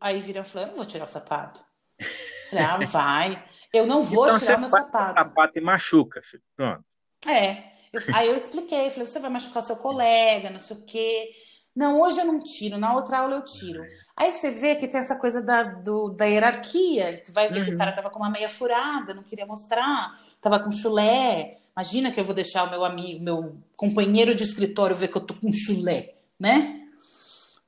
Aí 0.00 0.20
viram 0.20 0.42
e 0.42 0.44
falaram, 0.44 0.70
eu 0.70 0.76
não 0.76 0.82
vou 0.82 0.86
tirar 0.86 1.04
o 1.04 1.08
sapato. 1.08 1.64
Eu 1.98 2.06
falei, 2.50 2.64
ah, 2.64 2.78
vai. 2.86 3.44
Eu 3.72 3.86
não 3.86 4.00
vou 4.00 4.26
então, 4.26 4.38
tirar 4.38 4.58
meu 4.58 4.68
sapato. 4.68 5.20
sapato 5.20 5.58
e 5.58 5.60
machuca, 5.60 6.22
filho. 6.22 6.42
Pronto. 6.56 6.84
É. 7.26 7.64
Eu, 7.92 8.00
aí 8.14 8.28
eu 8.28 8.36
expliquei, 8.36 8.90
falei, 8.90 9.06
você 9.06 9.18
vai 9.18 9.30
machucar 9.30 9.62
o 9.62 9.66
seu 9.66 9.76
colega, 9.76 10.50
não 10.50 10.60
sei 10.60 10.76
o 10.76 10.82
quê. 10.82 11.30
Não, 11.78 12.00
hoje 12.00 12.18
eu 12.18 12.24
não 12.24 12.40
tiro, 12.40 12.76
na 12.76 12.92
outra 12.92 13.20
aula 13.20 13.36
eu 13.36 13.44
tiro. 13.44 13.84
Aí 14.16 14.32
você 14.32 14.50
vê 14.50 14.74
que 14.74 14.88
tem 14.88 14.98
essa 14.98 15.16
coisa 15.16 15.40
da, 15.40 15.62
do, 15.62 16.10
da 16.10 16.24
hierarquia. 16.24 17.22
Tu 17.24 17.32
vai 17.32 17.48
ver 17.48 17.60
uhum. 17.60 17.64
que 17.66 17.70
o 17.70 17.72
uhum. 17.74 17.78
cara 17.78 17.92
tava 17.92 18.10
com 18.10 18.18
uma 18.18 18.28
meia 18.28 18.50
furada, 18.50 19.14
não 19.14 19.22
queria 19.22 19.46
mostrar, 19.46 20.20
tava 20.40 20.58
com 20.58 20.72
chulé. 20.72 21.58
Imagina 21.76 22.10
que 22.10 22.18
eu 22.18 22.24
vou 22.24 22.34
deixar 22.34 22.64
o 22.64 22.70
meu 22.70 22.84
amigo, 22.84 23.22
meu 23.22 23.56
companheiro 23.76 24.34
de 24.34 24.42
escritório 24.42 24.96
ver 24.96 25.06
que 25.06 25.18
eu 25.18 25.24
tô 25.24 25.34
com 25.34 25.52
chulé, 25.52 26.16
né? 26.36 26.82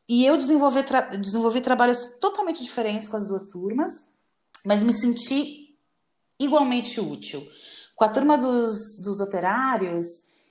E 0.09 0.27
eu 0.27 0.37
desenvolvi, 0.37 0.83
tra 0.83 1.03
desenvolvi 1.03 1.61
trabalhos 1.61 2.05
totalmente 2.21 2.65
diferentes 2.65 3.07
com 3.07 3.17
as 3.17 3.25
duas 3.25 3.47
turmas, 3.47 4.05
mas 4.65 4.83
me 4.83 4.93
senti 4.93 5.77
igualmente 6.37 7.01
útil. 7.01 7.49
Com 7.95 8.05
a 8.05 8.09
turma 8.09 8.37
dos, 8.37 8.99
dos 9.01 9.21
operários, 9.21 10.05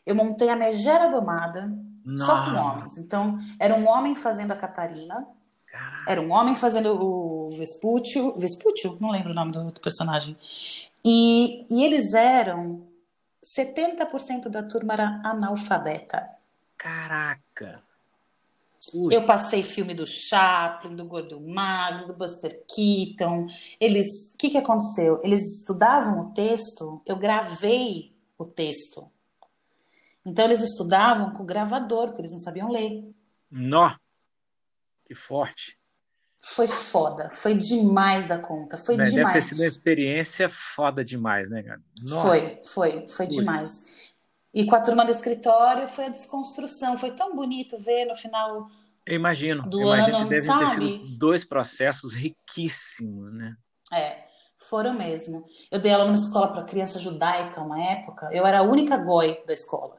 eu 0.06 0.16
montei 0.16 0.48
a 0.48 0.56
megera 0.56 1.10
domada 1.10 1.70
Não. 2.12 2.26
só 2.26 2.46
com 2.46 2.58
homens. 2.58 2.98
Então, 2.98 3.38
era 3.60 3.76
um 3.76 3.88
homem 3.88 4.16
fazendo 4.16 4.52
a 4.52 4.56
Catarina 4.56 5.28
Era 6.08 6.22
um 6.22 6.32
homem 6.32 6.56
fazendo 6.56 6.94
o 7.02 7.50
Vespúcio, 7.52 8.38
Vespúcio, 8.38 8.98
não 9.00 9.12
lembro 9.12 9.32
o 9.32 9.36
nome 9.36 9.52
do, 9.52 9.68
do 9.68 9.82
personagem. 9.82 10.36
E, 11.06 11.66
e 11.70 11.84
eles 11.84 12.14
eram 12.14 12.88
70% 13.58 14.50
da 14.50 14.64
turma 14.64 14.94
era 14.94 15.22
analfabeta. 15.24 16.28
Caraca! 16.78 17.84
Ui. 18.94 19.16
Eu 19.16 19.26
passei 19.26 19.62
filme 19.62 19.94
do 19.94 20.06
Chaplin, 20.06 20.96
do 20.96 21.06
Gordo 21.06 21.40
Magro, 21.40 22.08
do 22.08 22.14
Buster 22.14 22.64
Keaton. 22.68 23.48
Eles, 23.80 24.08
o 24.34 24.38
que, 24.38 24.50
que 24.50 24.58
aconteceu? 24.58 25.20
Eles 25.24 25.42
estudavam 25.60 26.22
o 26.22 26.34
texto, 26.34 27.02
eu 27.06 27.16
gravei 27.16 28.14
o 28.38 28.46
texto. 28.46 29.10
Então 30.30 30.46
eles 30.46 30.62
estudavam 30.62 31.34
com 31.34 31.46
gravador, 31.46 32.08
porque 32.08 32.22
eles 32.22 32.32
não 32.32 32.40
sabiam 32.40 32.72
ler. 32.72 33.04
Nó! 33.50 33.96
Que 35.06 35.16
forte! 35.16 35.78
Foi 36.42 36.68
foda, 36.68 37.30
foi 37.32 37.54
demais 37.54 38.28
da 38.28 38.38
conta, 38.38 38.78
foi 38.78 38.96
demais. 38.96 39.14
Deve 39.14 39.34
ter 39.34 39.42
sido 39.42 39.60
uma 39.60 39.68
experiência 39.68 40.48
foda 40.48 41.04
demais, 41.04 41.50
né, 41.50 41.64
cara? 41.64 41.82
Foi, 42.22 42.40
foi, 42.66 43.08
foi 43.10 43.26
Ui. 43.26 43.32
demais. 43.32 44.14
E 44.54 44.66
com 44.66 44.76
a 44.76 44.82
turma 44.82 45.04
do 45.04 45.12
escritório 45.12 45.88
foi 45.88 46.06
a 46.06 46.10
desconstrução, 46.10 46.98
foi 46.98 47.12
tão 47.12 47.36
bonito 47.36 47.78
ver 47.78 48.06
no 48.06 48.16
final 48.16 48.70
eu 49.06 49.16
imagino, 49.16 49.68
do 49.68 49.82
eu 49.82 49.88
imagino 49.88 50.18
ano, 50.18 50.26
que 50.26 50.30
devem 50.30 50.46
sabe? 50.46 50.66
ter 50.66 50.72
sido 50.72 51.18
dois 51.18 51.44
processos 51.44 52.14
riquíssimos, 52.14 53.34
né? 53.34 53.56
É, 53.92 54.24
foram 54.56 54.94
mesmo. 54.94 55.46
Eu 55.72 55.80
dei 55.80 55.92
aula 55.92 56.06
numa 56.06 56.16
escola 56.16 56.50
para 56.50 56.64
criança 56.64 57.00
judaica 57.00 57.60
uma 57.60 57.84
época, 57.84 58.30
eu 58.32 58.46
era 58.46 58.60
a 58.60 58.64
única 58.64 58.98
goi 58.98 59.44
da 59.48 59.54
escola. 59.54 59.99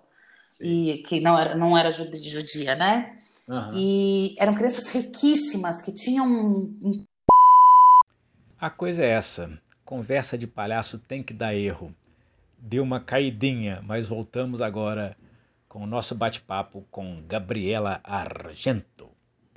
E 0.60 1.02
que 1.06 1.20
não 1.20 1.38
era, 1.38 1.54
não 1.54 1.76
era 1.76 1.90
judia, 1.90 2.74
né? 2.74 3.16
Uhum. 3.48 3.70
E 3.74 4.36
eram 4.38 4.54
crianças 4.54 4.88
riquíssimas 4.88 5.80
que 5.82 5.92
tinham 5.92 6.26
um... 6.26 7.04
A 8.60 8.68
coisa 8.68 9.02
é 9.02 9.08
essa, 9.08 9.50
conversa 9.84 10.36
de 10.36 10.46
palhaço 10.46 10.98
tem 10.98 11.22
que 11.22 11.32
dar 11.32 11.54
erro. 11.54 11.94
Deu 12.58 12.82
uma 12.82 13.00
caidinha, 13.00 13.82
mas 13.86 14.08
voltamos 14.08 14.60
agora 14.60 15.16
com 15.66 15.82
o 15.82 15.86
nosso 15.86 16.14
bate-papo 16.14 16.84
com 16.90 17.22
Gabriela 17.26 18.00
Argento. 18.04 19.08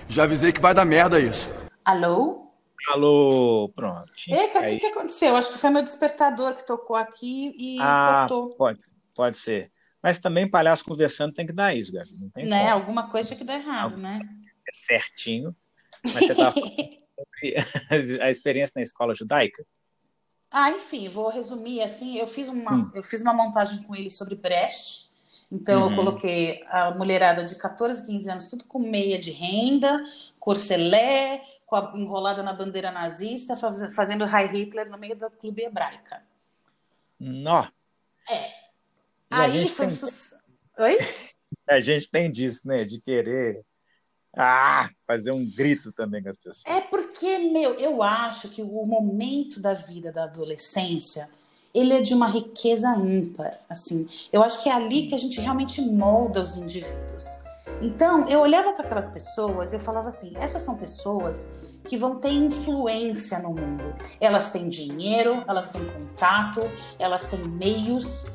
Já 0.08 0.24
avisei 0.24 0.52
que 0.52 0.60
vai 0.60 0.72
dar 0.72 0.84
merda 0.84 1.20
isso. 1.20 1.48
Alô? 1.84 2.52
Alô, 2.88 3.70
pronto. 3.74 4.08
Eca, 4.28 4.60
o 4.60 4.62
que, 4.62 4.78
que 4.78 4.86
aconteceu? 4.86 5.36
Acho 5.36 5.52
que 5.52 5.58
foi 5.58 5.70
meu 5.70 5.82
despertador 5.82 6.54
que 6.54 6.66
tocou 6.66 6.96
aqui 6.96 7.54
e 7.58 7.78
ah, 7.80 8.26
cortou. 8.28 8.56
Pode, 8.56 8.80
pode 9.14 9.38
ser. 9.38 9.70
Mas 10.04 10.18
também 10.18 10.46
palhaço 10.46 10.84
conversando 10.84 11.32
tem 11.32 11.46
que 11.46 11.52
dar 11.52 11.74
isso, 11.74 11.90
Gabi. 11.90 12.10
Não 12.20 12.28
tem 12.28 12.44
né? 12.44 12.68
Alguma 12.68 13.08
coisa 13.08 13.34
que 13.34 13.42
dar 13.42 13.54
errado, 13.54 13.98
né? 13.98 14.20
É 14.68 14.70
certinho. 14.74 15.56
Mas 16.12 16.26
você 16.26 16.34
tá 16.34 16.52
sobre 16.52 17.54
a 18.20 18.28
experiência 18.28 18.74
na 18.76 18.82
escola 18.82 19.14
judaica? 19.14 19.64
Ah, 20.50 20.70
enfim, 20.72 21.08
vou 21.08 21.30
resumir 21.30 21.80
assim. 21.80 22.18
Eu 22.18 22.26
fiz 22.26 22.50
uma, 22.50 22.74
hum. 22.74 22.90
eu 22.94 23.02
fiz 23.02 23.22
uma 23.22 23.32
montagem 23.32 23.82
com 23.82 23.96
ele 23.96 24.10
sobre 24.10 24.34
Brecht. 24.34 25.10
Então, 25.50 25.84
uhum. 25.84 25.90
eu 25.92 25.96
coloquei 25.96 26.62
a 26.68 26.90
mulherada 26.90 27.42
de 27.42 27.54
14, 27.54 28.04
15 28.04 28.30
anos, 28.30 28.48
tudo 28.48 28.66
com 28.66 28.78
meia 28.78 29.18
de 29.18 29.30
renda, 29.30 30.04
corcelé, 30.38 31.42
com 31.64 31.76
a, 31.76 31.92
enrolada 31.96 32.42
na 32.42 32.52
bandeira 32.52 32.92
nazista, 32.92 33.56
faz, 33.56 33.94
fazendo 33.94 34.26
High 34.26 34.48
Hitler 34.48 34.90
no 34.90 34.98
meio 34.98 35.16
da 35.16 35.30
clube 35.30 35.62
hebraica. 35.62 36.22
Nó. 37.18 37.66
É. 38.28 38.63
Aí 39.34 39.68
foi. 39.68 39.86
Tem... 39.88 39.98
Oi? 40.78 40.98
A 41.68 41.80
gente 41.80 42.10
tem 42.10 42.30
disso, 42.30 42.66
né? 42.66 42.84
De 42.84 43.00
querer 43.00 43.64
ah, 44.36 44.88
fazer 45.06 45.30
um 45.30 45.50
grito 45.50 45.92
também 45.92 46.22
com 46.22 46.28
as 46.28 46.36
pessoas. 46.36 46.64
É 46.66 46.80
porque, 46.80 47.38
meu, 47.38 47.74
eu 47.74 48.02
acho 48.02 48.48
que 48.48 48.62
o 48.62 48.84
momento 48.84 49.60
da 49.60 49.72
vida 49.72 50.12
da 50.12 50.24
adolescência 50.24 51.28
ele 51.74 51.92
é 51.92 52.00
de 52.00 52.14
uma 52.14 52.28
riqueza 52.28 52.88
ímpar, 52.96 53.58
assim. 53.68 54.06
Eu 54.32 54.42
acho 54.42 54.62
que 54.62 54.68
é 54.68 54.72
ali 54.72 55.08
que 55.08 55.14
a 55.14 55.18
gente 55.18 55.40
realmente 55.40 55.82
molda 55.82 56.40
os 56.40 56.56
indivíduos. 56.56 57.26
Então, 57.82 58.28
eu 58.28 58.40
olhava 58.40 58.72
para 58.72 58.84
aquelas 58.84 59.10
pessoas 59.10 59.72
e 59.72 59.76
eu 59.76 59.80
falava 59.80 60.08
assim: 60.08 60.32
essas 60.36 60.62
são 60.62 60.76
pessoas 60.76 61.48
que 61.88 61.96
vão 61.96 62.16
ter 62.16 62.30
influência 62.30 63.40
no 63.40 63.50
mundo. 63.50 63.94
Elas 64.20 64.50
têm 64.50 64.68
dinheiro, 64.68 65.44
elas 65.48 65.70
têm 65.70 65.84
contato, 65.84 66.60
elas 66.98 67.28
têm 67.28 67.42
meios 67.42 68.26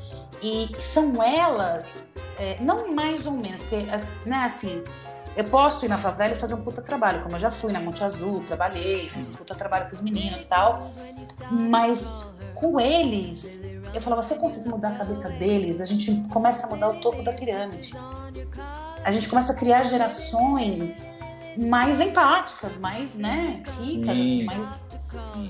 e 0.42 0.70
são 0.78 1.22
elas, 1.22 2.14
é, 2.38 2.56
não 2.60 2.94
mais 2.94 3.26
ou 3.26 3.32
menos, 3.32 3.60
porque, 3.62 3.86
né, 4.26 4.36
assim, 4.44 4.82
eu 5.36 5.44
posso 5.44 5.84
ir 5.84 5.88
na 5.88 5.98
favela 5.98 6.32
e 6.32 6.36
fazer 6.36 6.54
um 6.54 6.62
puta 6.62 6.82
trabalho, 6.82 7.22
como 7.22 7.36
eu 7.36 7.38
já 7.38 7.50
fui 7.50 7.72
na 7.72 7.80
Monte 7.80 8.02
Azul, 8.02 8.42
trabalhei, 8.44 9.08
fiz 9.08 9.28
um 9.28 9.34
puta 9.34 9.54
trabalho 9.54 9.86
com 9.86 9.92
os 9.92 10.00
meninos 10.00 10.44
e 10.44 10.48
tal. 10.48 10.88
Mas 11.50 12.30
com 12.54 12.80
eles, 12.80 13.60
eu 13.94 14.00
falava, 14.00 14.22
você 14.22 14.34
consegue 14.34 14.68
mudar 14.68 14.88
a 14.88 14.98
cabeça 14.98 15.28
deles, 15.30 15.80
a 15.80 15.84
gente 15.84 16.12
começa 16.28 16.66
a 16.66 16.70
mudar 16.70 16.90
o 16.90 17.00
topo 17.00 17.22
da 17.22 17.32
pirâmide. 17.32 17.92
A 19.04 19.12
gente 19.12 19.28
começa 19.28 19.52
a 19.52 19.56
criar 19.56 19.84
gerações 19.84 21.12
mais 21.56 22.00
empáticas, 22.00 22.76
mais, 22.76 23.14
né, 23.14 23.62
ricas, 23.78 24.08
assim, 24.10 24.44
mais... 24.44 24.84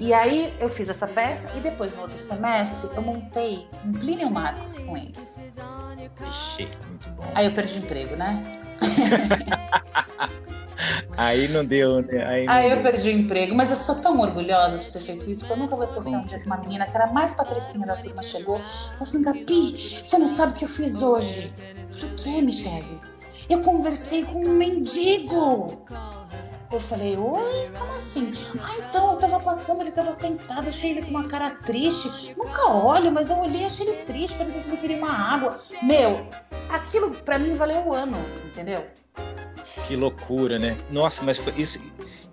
E 0.01 0.13
aí 0.13 0.55
eu 0.59 0.69
fiz 0.69 0.89
essa 0.89 1.07
peça 1.07 1.51
e 1.57 1.61
depois 1.61 1.95
no 1.95 2.03
outro 2.03 2.19
semestre 2.19 2.89
eu 2.95 3.03
montei 3.03 3.67
um 3.85 3.93
Plínio 3.93 4.31
Marcos 4.31 4.79
com 4.79 4.97
eles. 4.97 5.39
Ixi, 6.29 6.69
muito 6.89 7.09
bom. 7.11 7.31
Aí 7.35 7.47
eu 7.47 7.53
perdi 7.53 7.79
o 7.79 7.79
emprego, 7.79 8.17
né? 8.17 8.43
Aí 11.17 11.49
não 11.49 11.65
deu, 11.65 12.01
né? 12.01 12.25
Aí, 12.25 12.47
Aí 12.49 12.71
eu 12.71 12.81
perdi 12.81 13.11
o 13.11 13.13
emprego, 13.13 13.55
mas 13.55 13.71
eu 13.71 13.77
sou 13.77 13.97
tão 13.97 14.19
orgulhosa 14.19 14.79
de 14.79 14.91
ter 14.91 15.01
feito 15.01 15.31
isso, 15.31 15.41
porque 15.41 15.53
eu 15.53 15.59
nunca 15.59 15.77
vou 15.77 15.85
esquecer 15.85 16.09
um 16.09 16.23
dia 16.23 16.39
que 16.39 16.47
uma 16.47 16.57
menina, 16.57 16.87
que 16.87 16.97
era 16.97 17.07
mais 17.09 17.35
patricinha 17.35 17.87
da 17.87 17.97
turma, 17.97 18.23
chegou 18.23 18.59
e 18.59 18.63
falou 18.63 19.03
assim: 19.03 19.23
Gabi, 19.23 20.01
você 20.03 20.19
não 20.19 20.29
sabe 20.29 20.53
o 20.53 20.57
que 20.57 20.65
eu 20.65 20.69
fiz 20.69 21.03
hoje? 21.03 21.53
Eu 21.59 21.95
falei: 21.95 22.11
o 22.11 22.17
que, 22.17 22.43
Michele? 22.43 23.01
Eu 23.49 23.61
conversei 23.61 24.25
com 24.25 24.45
um 24.45 24.51
mendigo. 24.51 25.85
Eu 26.73 26.79
falei, 26.79 27.17
oi, 27.17 27.69
como 27.77 27.93
assim? 27.95 28.33
Ah, 28.63 28.77
então, 28.79 29.13
eu 29.13 29.19
tava 29.19 29.41
passando, 29.41 29.81
ele 29.81 29.91
tava 29.91 30.13
sentado, 30.13 30.69
achei 30.69 30.93
ele 30.93 31.03
com 31.03 31.11
uma 31.11 31.27
cara 31.27 31.51
triste. 31.51 32.33
Nunca 32.37 32.71
olho, 32.71 33.11
mas 33.11 33.29
eu 33.29 33.39
olhei, 33.39 33.65
achei 33.65 33.89
ele 33.89 34.05
triste, 34.05 34.37
perguntei 34.37 34.63
se 34.63 34.69
ele 34.69 34.77
queria 34.77 34.97
uma 34.97 35.11
água. 35.11 35.65
Meu, 35.83 36.29
aquilo 36.69 37.11
pra 37.11 37.41
mim 37.41 37.55
valeu 37.55 37.89
o 37.89 37.93
ano, 37.93 38.17
entendeu? 38.45 38.87
Que 39.89 39.97
loucura, 39.97 40.61
né? 40.61 40.77
Nossa, 40.91 41.25
mas 41.25 41.39
foi 41.39 41.53
isso. 41.57 41.81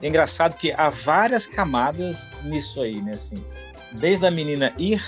É 0.04 0.08
engraçado 0.08 0.56
que 0.56 0.72
há 0.72 0.90
várias 0.90 1.48
camadas 1.48 2.38
nisso 2.44 2.80
aí, 2.84 3.02
né? 3.02 3.14
Assim, 3.14 3.44
desde 3.94 4.28
a 4.28 4.30
menina 4.30 4.72
ir 4.78 5.04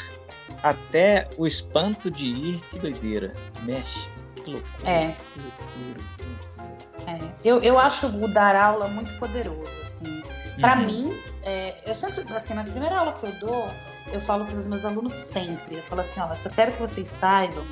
até 0.63 1.29
o 1.37 1.45
espanto 1.45 2.09
de 2.09 2.27
ir, 2.29 2.61
que 2.71 2.79
doideira. 2.79 3.31
Mexe. 3.61 4.09
Que 4.43 4.51
loucura. 4.51 4.89
É. 4.89 5.15
Que 5.33 5.39
loucura. 5.39 6.19
É, 7.07 7.19
eu, 7.43 7.61
eu 7.61 7.79
acho 7.79 8.07
o 8.07 8.27
dar 8.27 8.55
aula 8.55 8.87
muito 8.87 9.17
poderoso, 9.17 9.79
assim. 9.81 10.23
Para 10.59 10.79
uhum. 10.79 10.85
mim, 10.85 11.19
é, 11.43 11.75
eu 11.89 11.95
sempre, 11.95 12.25
assim, 12.33 12.53
na 12.53 12.63
primeira 12.63 12.99
aula 12.99 13.13
que 13.13 13.25
eu 13.25 13.31
dou, 13.39 13.69
eu 14.11 14.19
falo 14.19 14.45
para 14.45 14.57
os 14.57 14.67
meus 14.67 14.83
alunos 14.83 15.13
sempre, 15.13 15.77
eu 15.77 15.83
falo 15.83 16.01
assim, 16.01 16.19
olha, 16.19 16.33
eu 16.33 16.37
só 16.37 16.49
quero 16.49 16.73
que 16.73 16.81
vocês 16.81 17.07
saibam 17.07 17.65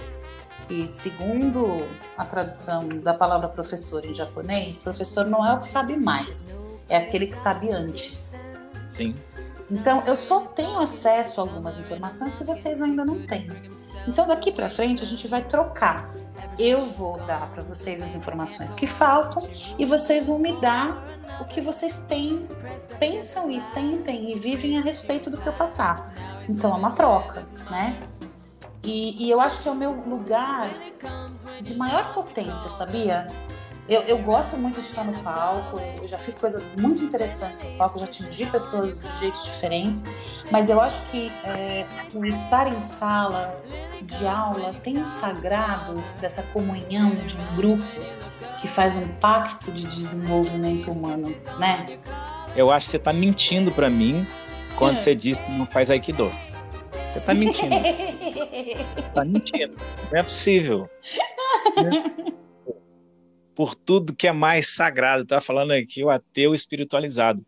que, 0.65 0.87
segundo 0.87 1.87
a 2.17 2.25
tradução 2.25 2.87
da 2.87 3.13
palavra 3.13 3.49
professor 3.49 4.05
em 4.05 4.13
japonês, 4.13 4.79
professor 4.79 5.25
não 5.25 5.45
é 5.45 5.53
o 5.53 5.57
que 5.57 5.67
sabe 5.67 5.97
mais, 5.97 6.55
é 6.87 6.97
aquele 6.97 7.27
que 7.27 7.35
sabe 7.35 7.73
antes. 7.73 8.35
Sim. 8.89 9.15
Então, 9.69 10.03
eu 10.05 10.15
só 10.15 10.41
tenho 10.41 10.79
acesso 10.79 11.41
a 11.41 11.43
algumas 11.43 11.79
informações 11.79 12.35
que 12.35 12.43
vocês 12.43 12.81
ainda 12.81 13.03
não 13.03 13.25
têm. 13.25 13.49
Então, 14.07 14.25
daqui 14.25 14.51
para 14.51 14.69
frente, 14.69 15.03
a 15.03 15.05
gente 15.05 15.27
vai 15.27 15.43
trocar. 15.43 16.09
Eu 16.57 16.81
vou 16.81 17.17
dar 17.25 17.49
para 17.51 17.61
vocês 17.61 18.01
as 18.01 18.15
informações 18.15 18.73
que 18.73 18.87
faltam 18.87 19.47
e 19.77 19.85
vocês 19.85 20.27
vão 20.27 20.39
me 20.39 20.59
dar 20.61 21.03
o 21.41 21.45
que 21.45 21.61
vocês 21.61 21.99
têm, 22.07 22.47
pensam 22.99 23.51
e 23.51 23.59
sentem 23.59 24.31
e 24.31 24.35
vivem 24.39 24.77
a 24.77 24.81
respeito 24.81 25.29
do 25.29 25.37
que 25.37 25.47
eu 25.47 25.53
passar. 25.53 26.13
Então, 26.47 26.73
é 26.73 26.77
uma 26.77 26.91
troca, 26.91 27.43
né? 27.69 28.01
E, 28.83 29.25
e 29.25 29.29
eu 29.29 29.41
acho 29.41 29.61
que 29.61 29.67
é 29.67 29.71
o 29.71 29.75
meu 29.75 29.91
lugar 29.91 30.69
de 31.61 31.75
maior 31.75 32.13
potência, 32.13 32.69
sabia? 32.69 33.27
Eu, 33.87 34.01
eu, 34.01 34.17
gosto 34.17 34.57
muito 34.57 34.81
de 34.81 34.87
estar 34.87 35.05
no 35.05 35.17
palco, 35.23 35.79
eu 35.79 36.07
já 36.07 36.17
fiz 36.17 36.37
coisas 36.37 36.67
muito 36.75 37.03
interessantes 37.03 37.63
no 37.63 37.71
palco, 37.77 37.97
já 37.97 38.05
atingi 38.05 38.45
pessoas 38.47 38.99
de 38.99 39.19
jeitos 39.19 39.45
diferentes, 39.45 40.03
mas 40.51 40.69
eu 40.69 40.81
acho 40.81 41.01
que 41.09 41.31
é, 41.45 41.85
o 42.13 42.25
estar 42.25 42.67
em 42.67 42.81
sala 42.81 43.63
de 44.01 44.27
aula 44.27 44.73
tem 44.73 44.97
um 44.97 45.07
sagrado 45.07 46.03
dessa 46.19 46.43
comunhão 46.43 47.11
de 47.11 47.37
um 47.37 47.55
grupo 47.55 47.85
que 48.59 48.67
faz 48.67 48.97
um 48.97 49.07
pacto 49.19 49.71
de 49.71 49.87
desenvolvimento 49.87 50.91
humano, 50.91 51.33
né? 51.57 51.97
Eu 52.55 52.71
acho 52.71 52.87
que 52.87 52.91
você 52.91 52.97
está 52.97 53.13
mentindo 53.13 53.71
para 53.71 53.89
mim 53.89 54.27
quando 54.75 54.93
é. 54.93 54.95
você 54.97 55.15
diz 55.15 55.37
que 55.37 55.51
não 55.51 55.65
faz 55.65 55.89
Aikido. 55.89 56.29
Você 57.13 57.19
está 57.19 57.33
mentindo. 57.33 57.75
Está 58.97 59.23
mentindo. 59.25 59.77
Não 60.11 60.19
é 60.19 60.23
possível. 60.23 60.89
por 63.57 63.73
tudo 63.73 64.15
que 64.15 64.27
é 64.27 64.31
mais 64.31 64.75
sagrado. 64.75 65.23
Está 65.23 65.41
falando 65.41 65.71
aqui 65.71 66.03
o 66.03 66.11
ateu 66.11 66.53
espiritualizado. 66.53 67.43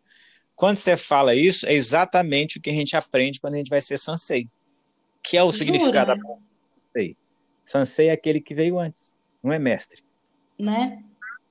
Quando 0.56 0.76
você 0.76 0.96
fala 0.96 1.36
isso, 1.36 1.68
é 1.68 1.72
exatamente 1.72 2.58
o 2.58 2.60
que 2.60 2.68
a 2.68 2.72
gente 2.72 2.96
aprende 2.96 3.40
quando 3.40 3.54
a 3.54 3.58
gente 3.58 3.70
vai 3.70 3.80
ser 3.80 3.96
sansei. 3.96 4.48
Que 5.22 5.36
é 5.36 5.42
o 5.44 5.52
Jura? 5.52 5.56
significado 5.56 6.16
da 6.16 6.20
sansei. 6.20 7.16
Sansei 7.64 8.08
é 8.08 8.10
aquele 8.10 8.40
que 8.40 8.52
veio 8.52 8.80
antes, 8.80 9.14
não 9.40 9.52
é 9.52 9.58
mestre. 9.60 10.02
Né? 10.58 11.00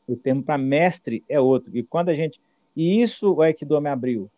O 0.06 0.17
termo 0.17 0.43
para 0.43 0.58
mestre 0.58 1.24
é 1.30 1.39
outro. 1.39 1.78
E 1.78 1.82
quando 1.82 2.10
a 2.10 2.13
gente. 2.13 2.41
E 2.76 3.02
isso 3.02 3.36
o 3.36 3.41
Aikido 3.41 3.80
me 3.80 3.89
abriu. 3.89 4.30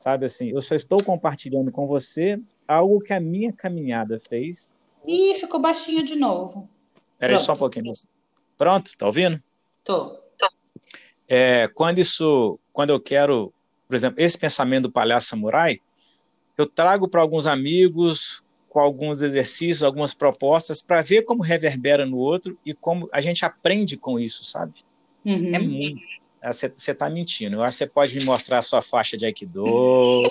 Sabe 0.00 0.24
assim, 0.24 0.48
eu 0.48 0.62
só 0.62 0.74
estou 0.74 1.04
compartilhando 1.04 1.70
com 1.70 1.86
você 1.86 2.40
algo 2.66 2.98
que 3.00 3.12
a 3.12 3.20
minha 3.20 3.52
caminhada 3.52 4.18
fez. 4.26 4.72
Ih, 5.06 5.34
ficou 5.34 5.60
baixinho 5.60 6.02
de 6.02 6.16
novo. 6.16 6.66
Peraí 7.18 7.38
só 7.38 7.52
um 7.52 7.56
pouquinho. 7.58 7.92
Pronto, 8.56 8.96
tá 8.96 9.04
ouvindo? 9.04 9.38
Tô. 9.86 10.18
É, 11.28 11.68
quando 11.68 11.98
isso, 11.98 12.58
quando 12.72 12.90
eu 12.90 13.00
quero, 13.00 13.52
por 13.88 13.94
exemplo, 13.94 14.20
esse 14.20 14.36
pensamento 14.36 14.84
do 14.84 14.92
palhaço 14.92 15.28
samurai, 15.28 15.80
eu 16.58 16.66
trago 16.66 17.08
para 17.08 17.20
alguns 17.20 17.46
amigos 17.46 18.44
com 18.68 18.80
alguns 18.80 19.22
exercícios, 19.22 19.82
algumas 19.82 20.12
propostas 20.12 20.82
para 20.82 21.02
ver 21.02 21.22
como 21.22 21.42
reverbera 21.42 22.04
no 22.04 22.18
outro 22.18 22.58
e 22.64 22.74
como 22.74 23.08
a 23.12 23.20
gente 23.20 23.44
aprende 23.44 23.96
com 23.96 24.20
isso, 24.20 24.44
sabe? 24.44 24.74
Uhum. 25.24 25.54
É 25.54 25.58
muito. 25.58 26.02
Você 26.42 26.92
está 26.92 27.08
mentindo. 27.08 27.56
Eu 27.56 27.62
acho 27.62 27.78
que 27.78 27.84
você 27.84 27.90
pode 27.90 28.16
me 28.16 28.24
mostrar 28.24 28.58
a 28.58 28.62
sua 28.62 28.82
faixa 28.82 29.16
de 29.16 29.24
Aikido. 29.26 29.64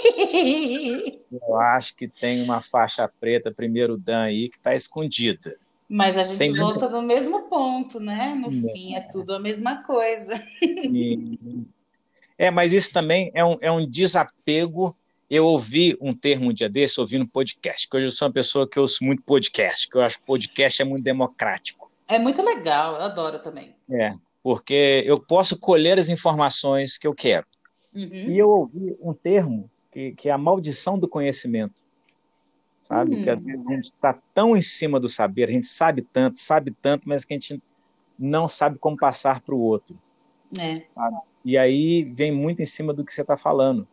eu 1.32 1.58
acho 1.60 1.96
que 1.96 2.08
tem 2.08 2.41
uma 2.41 2.62
faixa 2.62 3.10
preta, 3.20 3.52
primeiro 3.52 3.98
Dan 3.98 4.22
aí, 4.22 4.48
que 4.48 4.56
está 4.56 4.74
escondida. 4.74 5.58
Mas 5.88 6.17
a 6.17 6.24
gente 6.24 6.39
Tem 6.39 6.54
volta 6.54 6.89
no 6.89 7.02
mesmo 7.02 7.43
ponto, 7.43 8.00
né? 8.00 8.34
No 8.36 8.48
é. 8.48 8.71
fim, 8.71 8.95
é 8.95 9.02
tudo 9.02 9.34
a 9.34 9.39
mesma 9.39 9.84
coisa. 9.84 10.41
É, 12.38 12.52
mas 12.52 12.74
isso 12.74 12.91
também 12.91 13.32
é 13.34 13.45
um, 13.45 13.58
é 13.62 13.71
um 13.71 13.88
desapego. 13.89 14.93
Eu 15.30 15.45
ouvi 15.45 15.95
um 16.02 16.13
termo 16.13 16.50
um 16.50 16.54
dia 16.54 16.67
desse, 16.67 17.00
ouvindo 17.00 17.26
podcast, 17.26 17.88
que 17.88 17.95
hoje 17.95 18.08
eu 18.08 18.12
sou 18.12 18.28
uma 18.28 18.34
pessoa 18.34 18.67
que 18.69 18.78
ouço 18.78 19.06
muito 19.06 19.24
podcast, 19.24 19.88
que 19.88 19.95
eu 19.95 20.02
acho 20.02 20.19
que 20.19 20.26
podcast 20.26 20.82
é 20.82 20.86
muito 20.86 21.04
democrático. 21.04 21.89
É 22.08 22.19
muito 22.19 22.41
legal, 22.41 22.95
eu 22.95 23.04
adoro 23.04 23.39
também. 23.39 23.74
É, 23.89 24.12
porque 24.43 25.02
eu 25.06 25.17
posso 25.17 25.58
colher 25.58 25.98
as 25.98 26.10
informações 26.10 26.98
que 26.98 27.08
eu 27.08 27.13
quero. 27.15 27.48
Uhum. 27.93 28.32
E 28.32 28.38
eu 28.38 28.50
ouvi 28.50 28.98
um 29.02 29.13
termo 29.13 29.71
que, 29.91 30.12
que 30.12 30.28
é 30.28 30.32
a 30.34 30.38
maldição 30.38 31.00
do 31.00 31.08
conhecimento 31.08 31.85
sabe? 32.88 33.15
Hum. 33.15 33.24
Que 33.24 33.30
às 33.30 33.43
vezes 33.43 33.67
a 33.67 33.74
gente 33.74 33.86
está 33.86 34.17
tão 34.34 34.56
em 34.56 34.62
cima 34.62 35.00
do 35.00 35.10
saber, 35.10 35.50
a 35.50 35.52
gente 35.52 35.67
sabe 35.67 36.02
tanto, 36.02 36.39
sabe 36.39 36.74
tanto, 36.82 37.10
mas 37.10 37.26
que 37.26 37.34
a 37.34 37.38
gente 37.38 37.62
não 38.17 38.48
sabe 38.48 38.78
como 38.78 38.95
passar 38.95 39.41
para 39.41 39.56
o 39.56 39.60
outro. 39.60 39.98
É. 40.60 40.84
E 41.43 41.58
aí 41.58 42.04
vem 42.04 42.32
muito 42.32 42.62
em 42.62 42.65
cima 42.65 42.93
do 42.93 43.04
que 43.04 43.13
você 43.13 43.21
está 43.21 43.36
falando, 43.36 43.88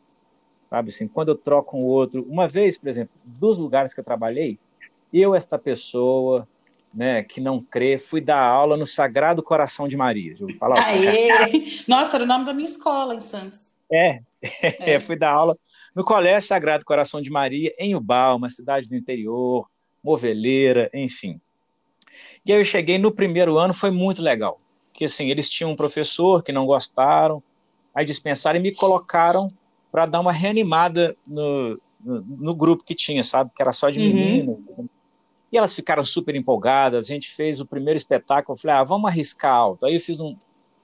sabe? 0.68 0.90
Assim, 0.90 1.08
quando 1.08 1.30
eu 1.30 1.34
troco 1.34 1.76
um 1.76 1.82
outro, 1.82 2.24
uma 2.28 2.46
vez, 2.46 2.78
por 2.78 2.88
exemplo, 2.88 3.14
dos 3.24 3.58
lugares 3.58 3.92
que 3.92 4.00
eu 4.00 4.04
trabalhei, 4.04 4.58
eu 5.12 5.34
esta 5.34 5.58
pessoa, 5.58 6.46
né, 6.92 7.22
que 7.22 7.40
não 7.40 7.62
crê, 7.62 7.98
fui 7.98 8.20
dar 8.20 8.40
aula 8.40 8.76
no 8.76 8.86
Sagrado 8.86 9.42
Coração 9.42 9.88
de 9.88 9.96
Maria. 9.96 10.36
Já 10.36 10.46
falar 10.58 10.82
Aê! 10.84 11.28
Nossa, 11.88 12.18
era 12.18 12.24
o 12.24 12.26
nome 12.26 12.44
da 12.44 12.52
minha 12.52 12.68
escola 12.68 13.14
em 13.14 13.20
Santos. 13.20 13.74
É, 13.90 14.20
é. 14.78 15.00
fui 15.00 15.16
dar 15.16 15.32
aula 15.32 15.56
no 15.94 16.04
Colégio 16.04 16.48
Sagrado 16.48 16.84
Coração 16.84 17.20
de 17.20 17.30
Maria, 17.30 17.74
em 17.78 17.94
Ubal, 17.94 18.36
uma 18.36 18.48
cidade 18.48 18.88
do 18.88 18.96
interior, 18.96 19.68
moveleira, 20.02 20.90
enfim. 20.92 21.40
E 22.44 22.52
aí 22.52 22.60
eu 22.60 22.64
cheguei 22.64 22.98
no 22.98 23.12
primeiro 23.12 23.58
ano, 23.58 23.72
foi 23.72 23.90
muito 23.90 24.22
legal. 24.22 24.60
Que 24.92 25.04
assim, 25.04 25.28
eles 25.30 25.48
tinham 25.48 25.70
um 25.70 25.76
professor 25.76 26.42
que 26.42 26.52
não 26.52 26.66
gostaram, 26.66 27.42
aí 27.94 28.04
dispensaram 28.04 28.58
e 28.58 28.62
me 28.62 28.74
colocaram 28.74 29.48
para 29.90 30.06
dar 30.06 30.20
uma 30.20 30.32
reanimada 30.32 31.16
no, 31.26 31.78
no, 32.00 32.20
no, 32.22 32.54
grupo 32.54 32.84
que 32.84 32.94
tinha, 32.94 33.22
sabe? 33.22 33.50
Que 33.54 33.62
era 33.62 33.72
só 33.72 33.90
de 33.90 33.98
meninas. 33.98 34.56
Uhum. 34.76 34.88
E 35.52 35.58
elas 35.58 35.74
ficaram 35.74 36.02
super 36.02 36.34
empolgadas. 36.34 37.04
A 37.04 37.08
gente 37.08 37.30
fez 37.30 37.60
o 37.60 37.66
primeiro 37.66 37.96
espetáculo. 37.96 38.56
Eu 38.56 38.60
falei, 38.60 38.76
ah, 38.76 38.84
vamos 38.84 39.10
arriscar 39.10 39.54
alto. 39.54 39.84
Aí 39.84 39.94
eu 39.94 40.00
fiz 40.00 40.18
um, 40.20 40.34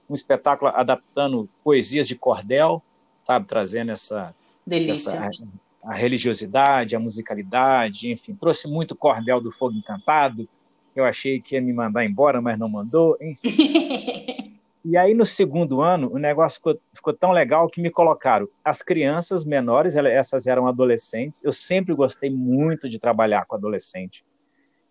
um 0.07 0.13
espetáculo 0.13 0.71
adaptando 0.73 1.49
poesias 1.63 2.07
de 2.07 2.15
cordel, 2.15 2.81
sabe? 3.23 3.47
Trazendo 3.47 3.91
essa, 3.91 4.33
Delícia. 4.69 5.09
Essa, 5.11 5.43
a 5.83 5.93
religiosidade, 5.95 6.95
a 6.95 6.99
musicalidade, 6.99 8.11
enfim, 8.11 8.35
trouxe 8.35 8.67
muito 8.67 8.95
cordel 8.95 9.41
do 9.41 9.51
Fogo 9.51 9.75
Encantado. 9.75 10.47
Eu 10.95 11.03
achei 11.03 11.41
que 11.41 11.55
ia 11.55 11.61
me 11.61 11.73
mandar 11.73 12.05
embora, 12.05 12.41
mas 12.41 12.59
não 12.59 12.69
mandou, 12.69 13.17
enfim. 13.19 13.49
e 14.85 14.95
aí, 14.95 15.13
no 15.13 15.25
segundo 15.25 15.81
ano, 15.81 16.11
o 16.13 16.19
negócio 16.19 16.57
ficou, 16.57 16.79
ficou, 16.93 17.13
tão 17.13 17.31
legal 17.31 17.67
que 17.67 17.81
me 17.81 17.89
colocaram 17.89 18.47
as 18.63 18.81
crianças 18.83 19.43
menores, 19.45 19.95
essas 19.95 20.45
eram 20.45 20.67
adolescentes. 20.67 21.43
Eu 21.43 21.53
sempre 21.53 21.95
gostei 21.95 22.29
muito 22.29 22.89
de 22.89 22.99
trabalhar 22.99 23.45
com 23.45 23.55
adolescente, 23.55 24.23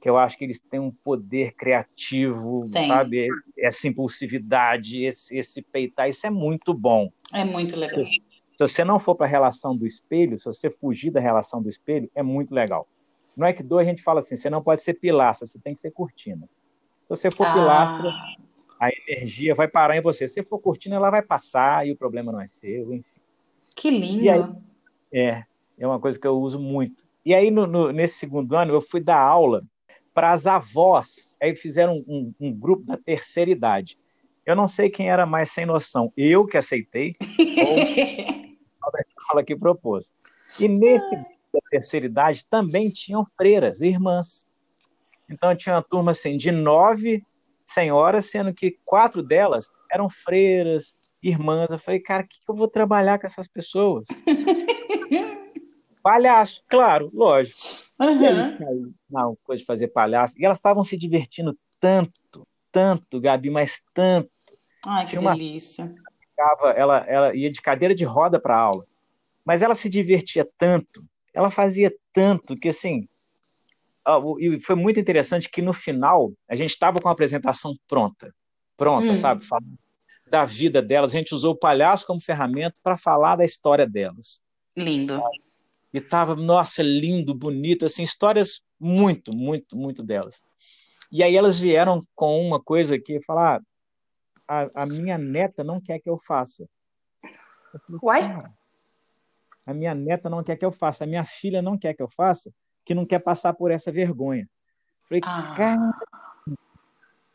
que 0.00 0.08
eu 0.08 0.16
acho 0.16 0.38
que 0.38 0.44
eles 0.44 0.60
têm 0.60 0.80
um 0.80 0.90
poder 0.90 1.52
criativo, 1.54 2.64
Tem. 2.72 2.86
sabe? 2.86 3.28
Essa 3.58 3.86
impulsividade, 3.86 5.04
esse, 5.04 5.36
esse 5.36 5.62
peitar, 5.62 6.08
isso 6.08 6.26
é 6.26 6.30
muito 6.30 6.72
bom. 6.72 7.10
É 7.32 7.44
muito 7.44 7.78
legal. 7.78 8.00
Se 8.58 8.66
você 8.66 8.84
não 8.84 8.98
for 8.98 9.14
para 9.14 9.26
a 9.26 9.28
relação 9.30 9.76
do 9.76 9.86
espelho, 9.86 10.36
se 10.36 10.44
você 10.44 10.68
fugir 10.68 11.12
da 11.12 11.20
relação 11.20 11.62
do 11.62 11.68
espelho, 11.68 12.10
é 12.12 12.24
muito 12.24 12.52
legal. 12.52 12.88
No 13.36 13.46
Aikido 13.46 13.78
a 13.78 13.84
gente 13.84 14.02
fala 14.02 14.18
assim, 14.18 14.34
você 14.34 14.50
não 14.50 14.60
pode 14.60 14.82
ser 14.82 14.94
pilastra, 14.94 15.46
você 15.46 15.60
tem 15.60 15.74
que 15.74 15.78
ser 15.78 15.92
cortina. 15.92 16.48
Se 17.02 17.08
você 17.08 17.30
for 17.30 17.46
ah. 17.46 17.52
pilastra, 17.52 18.12
a 18.80 18.88
energia 19.06 19.54
vai 19.54 19.68
parar 19.68 19.96
em 19.96 20.00
você. 20.00 20.26
Se 20.26 20.34
você 20.34 20.42
for 20.42 20.58
cortina, 20.58 20.96
ela 20.96 21.08
vai 21.08 21.22
passar 21.22 21.86
e 21.86 21.92
o 21.92 21.96
problema 21.96 22.32
não 22.32 22.40
é 22.40 22.48
seu, 22.48 22.92
enfim. 22.92 23.20
Que 23.76 23.90
lindo! 23.90 24.28
Aí, 24.28 24.42
é, 25.12 25.44
é 25.78 25.86
uma 25.86 26.00
coisa 26.00 26.18
que 26.18 26.26
eu 26.26 26.36
uso 26.36 26.58
muito. 26.58 27.04
E 27.24 27.32
aí, 27.32 27.52
no, 27.52 27.64
no, 27.64 27.92
nesse 27.92 28.18
segundo 28.18 28.56
ano, 28.56 28.74
eu 28.74 28.80
fui 28.80 29.00
dar 29.00 29.20
aula 29.20 29.62
para 30.12 30.32
as 30.32 30.48
avós. 30.48 31.36
Aí 31.40 31.54
fizeram 31.54 32.02
um, 32.08 32.34
um, 32.40 32.52
grupo 32.52 32.82
da 32.84 32.96
terceira 32.96 33.52
idade. 33.52 33.96
Eu 34.44 34.56
não 34.56 34.66
sei 34.66 34.90
quem 34.90 35.08
era 35.08 35.26
mais 35.26 35.52
sem 35.52 35.64
noção. 35.64 36.12
Eu 36.16 36.44
que 36.44 36.56
aceitei, 36.56 37.12
ou 37.22 38.47
escola 39.28 39.44
que 39.44 39.54
propôs. 39.54 40.12
E 40.58 40.66
nesse 40.66 41.14
da 41.16 41.60
terceira 41.70 42.06
idade 42.06 42.44
também 42.44 42.90
tinham 42.90 43.26
freiras, 43.36 43.82
irmãs. 43.82 44.48
Então 45.30 45.54
tinha 45.54 45.76
uma 45.76 45.82
turma 45.82 46.12
assim 46.12 46.36
de 46.36 46.50
nove 46.50 47.22
senhoras, 47.66 48.26
sendo 48.26 48.52
que 48.52 48.78
quatro 48.84 49.22
delas 49.22 49.70
eram 49.90 50.08
freiras, 50.08 50.96
irmãs. 51.22 51.70
Eu 51.70 51.78
falei, 51.78 52.00
cara, 52.00 52.22
o 52.22 52.26
que, 52.26 52.40
que 52.40 52.50
eu 52.50 52.54
vou 52.54 52.68
trabalhar 52.68 53.18
com 53.18 53.26
essas 53.26 53.46
pessoas? 53.46 54.08
palhaço, 56.02 56.62
claro, 56.68 57.10
lógico. 57.12 57.58
Uhum. 58.00 58.92
não, 59.10 59.36
coisa 59.44 59.60
de 59.60 59.66
fazer 59.66 59.88
palhaço. 59.88 60.34
E 60.38 60.44
elas 60.44 60.58
estavam 60.58 60.82
se 60.82 60.96
divertindo 60.96 61.58
tanto, 61.78 62.46
tanto, 62.72 63.20
Gabi, 63.20 63.50
mas 63.50 63.82
tanto. 63.92 64.30
Ai, 64.86 65.04
que 65.04 65.18
Tinha 65.18 65.32
delícia. 65.32 65.84
Uma 65.84 66.08
ela, 66.76 66.98
ela 67.06 67.34
ia 67.34 67.50
de 67.50 67.60
cadeira 67.60 67.94
de 67.94 68.04
roda 68.04 68.38
para 68.40 68.56
aula, 68.56 68.86
mas 69.48 69.62
ela 69.62 69.74
se 69.74 69.88
divertia 69.88 70.46
tanto, 70.58 71.02
ela 71.32 71.50
fazia 71.50 71.90
tanto 72.12 72.54
que 72.54 72.68
assim, 72.68 73.08
e 74.38 74.60
foi 74.60 74.74
muito 74.74 75.00
interessante 75.00 75.48
que 75.48 75.62
no 75.62 75.72
final 75.72 76.34
a 76.46 76.54
gente 76.54 76.68
estava 76.68 77.00
com 77.00 77.08
a 77.08 77.12
apresentação 77.12 77.74
pronta, 77.88 78.30
pronta, 78.76 79.06
hum. 79.06 79.14
sabe, 79.14 79.42
da 80.26 80.44
vida 80.44 80.82
delas, 80.82 81.14
a 81.14 81.18
gente 81.18 81.34
usou 81.34 81.54
o 81.54 81.58
palhaço 81.58 82.06
como 82.06 82.20
ferramenta 82.20 82.74
para 82.82 82.98
falar 82.98 83.36
da 83.36 83.44
história 83.46 83.86
delas. 83.86 84.42
Lindo. 84.76 85.14
Sabe? 85.14 85.42
E 85.94 85.98
tava, 85.98 86.36
nossa, 86.36 86.82
lindo, 86.82 87.34
bonito, 87.34 87.86
assim, 87.86 88.02
histórias 88.02 88.60
muito, 88.78 89.34
muito, 89.34 89.78
muito 89.78 90.02
delas. 90.02 90.44
E 91.10 91.22
aí 91.22 91.34
elas 91.34 91.58
vieram 91.58 92.02
com 92.14 92.38
uma 92.46 92.62
coisa 92.62 92.98
que 92.98 93.18
falar, 93.22 93.62
a, 94.46 94.82
a 94.82 94.84
minha 94.84 95.16
neta 95.16 95.64
não 95.64 95.80
quer 95.80 96.00
que 96.00 96.10
eu 96.10 96.20
faça. 96.26 96.68
Eu 97.88 97.98
Uai? 98.02 98.44
A 99.68 99.74
minha 99.74 99.94
neta 99.94 100.30
não 100.30 100.42
quer 100.42 100.56
que 100.56 100.64
eu 100.64 100.72
faça, 100.72 101.04
a 101.04 101.06
minha 101.06 101.26
filha 101.26 101.60
não 101.60 101.76
quer 101.76 101.92
que 101.92 102.02
eu 102.02 102.08
faça, 102.08 102.50
que 102.86 102.94
não 102.94 103.04
quer 103.04 103.18
passar 103.18 103.52
por 103.52 103.70
essa 103.70 103.92
vergonha. 103.92 104.48
Falei, 105.06 105.20
ah. 105.26 105.54
caramba, 105.54 105.98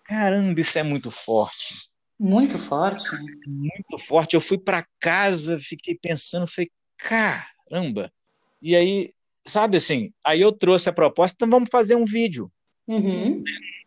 caramba, 0.04 0.60
isso 0.60 0.80
é 0.80 0.82
muito 0.82 1.12
forte. 1.12 1.88
Muito 2.20 2.58
forte? 2.58 3.08
Muito 3.46 4.00
forte. 4.00 4.34
Eu 4.34 4.42
fui 4.42 4.58
para 4.58 4.84
casa, 5.00 5.60
fiquei 5.60 5.96
pensando, 5.96 6.48
falei, 6.48 6.72
caramba. 6.98 8.12
E 8.60 8.76
aí, 8.76 9.14
sabe 9.46 9.78
assim, 9.78 10.12
aí 10.26 10.42
eu 10.42 10.52
trouxe 10.52 10.90
a 10.90 10.94
proposta, 10.94 11.36
então 11.36 11.48
vamos 11.48 11.70
fazer 11.70 11.96
um 11.96 12.06
vídeo. 12.06 12.52
Uhum 12.88 13.44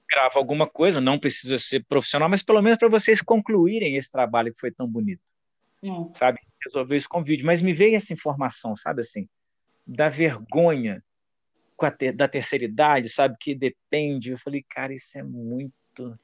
grava 0.08 0.38
alguma 0.38 0.68
coisa, 0.68 1.00
não 1.00 1.18
precisa 1.18 1.58
ser 1.58 1.84
profissional, 1.84 2.28
mas 2.28 2.40
pelo 2.40 2.62
menos 2.62 2.78
para 2.78 2.88
vocês 2.88 3.20
concluírem 3.20 3.96
esse 3.96 4.08
trabalho 4.08 4.54
que 4.54 4.60
foi 4.60 4.70
tão 4.70 4.86
bonito. 4.86 5.20
Hum. 5.82 6.12
Sabe? 6.14 6.38
Resolver 6.66 6.96
isso 6.96 7.08
com 7.08 7.22
vídeo. 7.22 7.46
Mas 7.46 7.62
me 7.62 7.72
veio 7.72 7.96
essa 7.96 8.12
informação, 8.12 8.76
sabe 8.76 9.02
assim, 9.02 9.28
da 9.86 10.08
vergonha 10.08 11.02
ter, 11.96 12.12
da 12.12 12.26
terceira 12.26 12.64
idade, 12.64 13.08
sabe? 13.08 13.36
Que 13.38 13.54
depende. 13.54 14.30
Eu 14.30 14.38
falei, 14.38 14.64
cara, 14.68 14.92
isso 14.92 15.16
é 15.18 15.22
muito. 15.22 16.18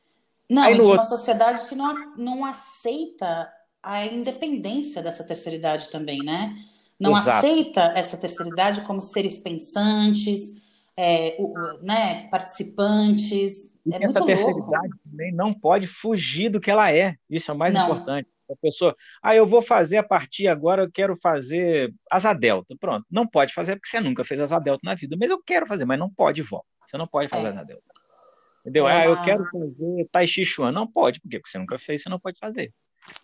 Não, 0.48 0.62
Aí, 0.62 0.74
de 0.74 0.80
outro... 0.80 0.96
uma 0.96 1.04
sociedade 1.04 1.68
que 1.68 1.74
não, 1.74 2.16
não 2.16 2.44
aceita 2.44 3.50
a 3.82 4.04
independência 4.06 5.02
dessa 5.02 5.24
terceira 5.24 5.56
idade 5.56 5.90
também, 5.90 6.18
né? 6.24 6.56
Não 6.98 7.12
Exato. 7.12 7.30
aceita 7.30 7.80
essa 7.96 8.16
terceira 8.16 8.50
idade 8.50 8.82
como 8.82 9.00
seres 9.00 9.38
pensantes, 9.38 10.56
é, 10.96 11.36
o, 11.38 11.52
né, 11.82 12.28
participantes. 12.28 13.74
É 13.90 14.04
essa 14.04 14.24
terceira 14.24 14.52
louco. 14.52 14.70
idade 14.70 14.94
também 15.04 15.32
não 15.32 15.52
pode 15.52 15.86
fugir 15.86 16.48
do 16.48 16.60
que 16.60 16.70
ela 16.70 16.92
é. 16.92 17.16
Isso 17.28 17.50
é 17.50 17.54
o 17.54 17.58
mais 17.58 17.74
não. 17.74 17.84
importante. 17.84 18.28
A 18.52 18.56
pessoa, 18.60 18.96
ah, 19.22 19.34
eu 19.34 19.46
vou 19.46 19.62
fazer 19.62 19.98
a 19.98 20.02
partir 20.02 20.46
agora, 20.46 20.82
eu 20.82 20.90
quero 20.90 21.16
fazer 21.16 21.92
asa 22.10 22.32
delta. 22.32 22.74
Pronto, 22.78 23.06
não 23.10 23.26
pode 23.26 23.54
fazer 23.54 23.76
porque 23.76 23.88
você 23.88 24.00
nunca 24.00 24.24
fez 24.24 24.40
asa 24.40 24.58
delta 24.58 24.80
na 24.84 24.94
vida. 24.94 25.16
Mas 25.18 25.30
eu 25.30 25.42
quero 25.42 25.66
fazer, 25.66 25.84
mas 25.84 25.98
não 25.98 26.10
pode, 26.10 26.42
vó. 26.42 26.62
Você 26.86 26.96
não 26.96 27.06
pode 27.06 27.28
fazer 27.28 27.46
é. 27.46 27.50
asa 27.50 27.64
delta. 27.64 27.82
Entendeu? 28.60 28.88
É. 28.88 29.02
Ah, 29.02 29.06
eu 29.06 29.22
quero 29.22 29.44
fazer 29.44 30.08
Tai 30.10 30.26
Chi 30.26 30.44
Chuan. 30.44 30.72
Não 30.72 30.86
pode, 30.86 31.20
porque 31.20 31.40
você 31.44 31.58
nunca 31.58 31.78
fez, 31.78 32.02
você 32.02 32.08
não 32.08 32.20
pode 32.20 32.38
fazer. 32.38 32.72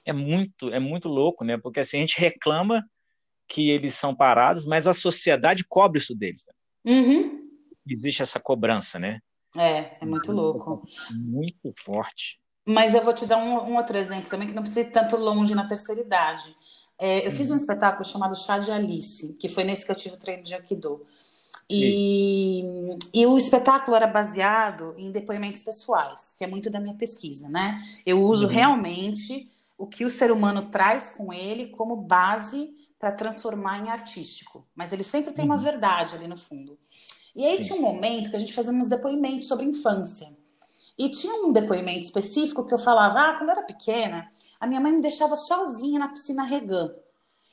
É 0.04 0.12
muito, 0.12 0.72
é 0.72 0.80
muito 0.80 1.08
louco, 1.08 1.44
né? 1.44 1.56
Porque 1.56 1.80
assim, 1.80 1.98
a 1.98 2.00
gente 2.00 2.18
reclama 2.18 2.84
que 3.46 3.70
eles 3.70 3.94
são 3.94 4.14
parados, 4.14 4.64
mas 4.64 4.86
a 4.86 4.92
sociedade 4.92 5.64
cobra 5.64 5.98
isso 5.98 6.14
deles. 6.14 6.44
Uhum. 6.84 7.48
Existe 7.88 8.22
essa 8.22 8.38
cobrança, 8.38 8.98
né? 8.98 9.20
É, 9.56 9.96
é 10.00 10.04
muito 10.04 10.30
louco. 10.32 10.82
Muito 11.10 11.72
forte. 11.84 12.38
Mas 12.68 12.94
eu 12.94 13.02
vou 13.02 13.14
te 13.14 13.24
dar 13.24 13.38
um, 13.38 13.70
um, 13.70 13.76
outro 13.76 13.96
exemplo 13.96 14.28
também, 14.28 14.46
que 14.46 14.54
não 14.54 14.62
precisa 14.62 14.82
ir 14.82 14.92
tanto 14.92 15.16
longe 15.16 15.54
na 15.54 15.66
terceira 15.66 16.02
idade. 16.02 16.54
É, 16.98 17.26
eu 17.26 17.32
fiz 17.32 17.48
um 17.48 17.54
uhum. 17.54 17.56
espetáculo 17.56 18.04
chamado 18.04 18.36
Chá 18.36 18.58
de 18.58 18.70
Alice, 18.70 19.32
que 19.34 19.48
foi 19.48 19.64
nesse 19.64 19.86
que 19.86 19.90
eu 19.90 19.96
tive 19.96 20.16
o 20.16 20.18
treino 20.18 20.42
de 20.42 20.54
Aikido. 20.54 21.06
E, 21.70 22.62
e, 23.12 23.26
o 23.26 23.38
espetáculo 23.38 23.96
era 23.96 24.06
baseado 24.06 24.94
em 24.98 25.10
depoimentos 25.10 25.62
pessoais, 25.62 26.34
que 26.36 26.44
é 26.44 26.46
muito 26.46 26.68
da 26.68 26.78
minha 26.78 26.94
pesquisa, 26.94 27.48
né? 27.48 27.82
Eu 28.04 28.22
uso 28.22 28.46
uhum. 28.46 28.52
realmente 28.52 29.50
o 29.76 29.86
que 29.86 30.04
o 30.04 30.10
ser 30.10 30.30
humano 30.30 30.70
traz 30.70 31.08
com 31.08 31.32
ele 31.32 31.68
como 31.68 31.96
base 31.96 32.70
para 32.98 33.12
transformar 33.12 33.84
em 33.84 33.90
artístico. 33.90 34.66
Mas 34.74 34.92
ele 34.92 35.04
sempre 35.04 35.32
tem 35.32 35.44
uhum. 35.46 35.52
uma 35.52 35.58
verdade 35.58 36.16
ali 36.16 36.28
no 36.28 36.36
fundo. 36.36 36.78
E 37.34 37.46
aí 37.46 37.62
Sim. 37.62 37.74
tinha 37.74 37.78
um 37.78 37.82
momento 37.82 38.28
que 38.28 38.36
a 38.36 38.40
gente 38.40 38.52
fazia 38.52 38.72
uns 38.72 38.88
depoimentos 38.88 39.48
sobre 39.48 39.64
infância. 39.64 40.36
E 40.98 41.08
tinha 41.08 41.46
um 41.46 41.52
depoimento 41.52 42.00
específico 42.00 42.66
que 42.66 42.74
eu 42.74 42.78
falava: 42.78 43.20
ah, 43.20 43.34
quando 43.38 43.50
eu 43.50 43.56
era 43.56 43.62
pequena, 43.62 44.30
a 44.58 44.66
minha 44.66 44.80
mãe 44.80 44.92
me 44.92 45.00
deixava 45.00 45.36
sozinha 45.36 46.00
na 46.00 46.08
piscina 46.08 46.42
regando. 46.42 46.96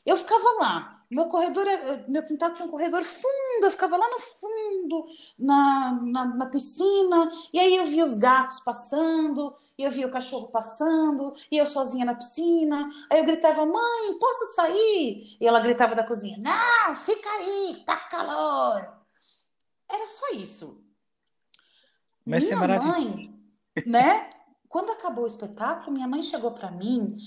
Eu 0.06 0.18
ficava 0.18 0.50
lá. 0.60 0.92
Meu 1.10 1.28
corredor, 1.28 1.66
meu 2.08 2.24
quintal 2.24 2.52
tinha 2.52 2.68
um 2.68 2.72
corredor 2.72 3.04
fundo, 3.04 3.64
eu 3.64 3.70
ficava 3.70 3.96
lá 3.96 4.10
no 4.10 4.20
fundo, 4.20 5.06
na, 5.38 6.00
na, 6.02 6.26
na 6.26 6.46
piscina, 6.48 7.32
e 7.54 7.60
aí 7.60 7.76
eu 7.76 7.86
via 7.86 8.04
os 8.04 8.16
gatos 8.16 8.60
passando, 8.62 9.56
e 9.78 9.84
eu 9.84 9.92
via 9.92 10.08
o 10.08 10.12
cachorro 10.12 10.48
passando, 10.48 11.36
e 11.52 11.58
eu 11.58 11.68
sozinha 11.68 12.06
na 12.06 12.16
piscina. 12.16 12.90
Aí 13.12 13.20
eu 13.20 13.26
gritava, 13.26 13.68
mãe, 13.68 14.20
posso 14.20 14.56
sair? 14.56 15.38
E 15.40 15.48
ela 15.48 15.60
gritava 15.60 15.94
da 15.94 16.04
cozinha, 16.04 16.40
não, 16.40 16.96
fica 16.96 17.30
aí, 17.30 17.84
tá 17.86 17.98
calor. 17.98 18.92
Era 19.88 20.08
só 20.08 20.30
isso. 20.32 20.82
Mas 22.26 22.50
é 22.50 22.56
minha 22.56 22.82
mãe, 22.82 23.35
né? 23.86 24.30
Quando 24.70 24.92
acabou 24.92 25.24
o 25.24 25.28
espetáculo, 25.28 25.92
minha 25.92 26.08
mãe 26.08 26.22
chegou 26.22 26.52
para 26.52 26.72
mim 26.72 27.18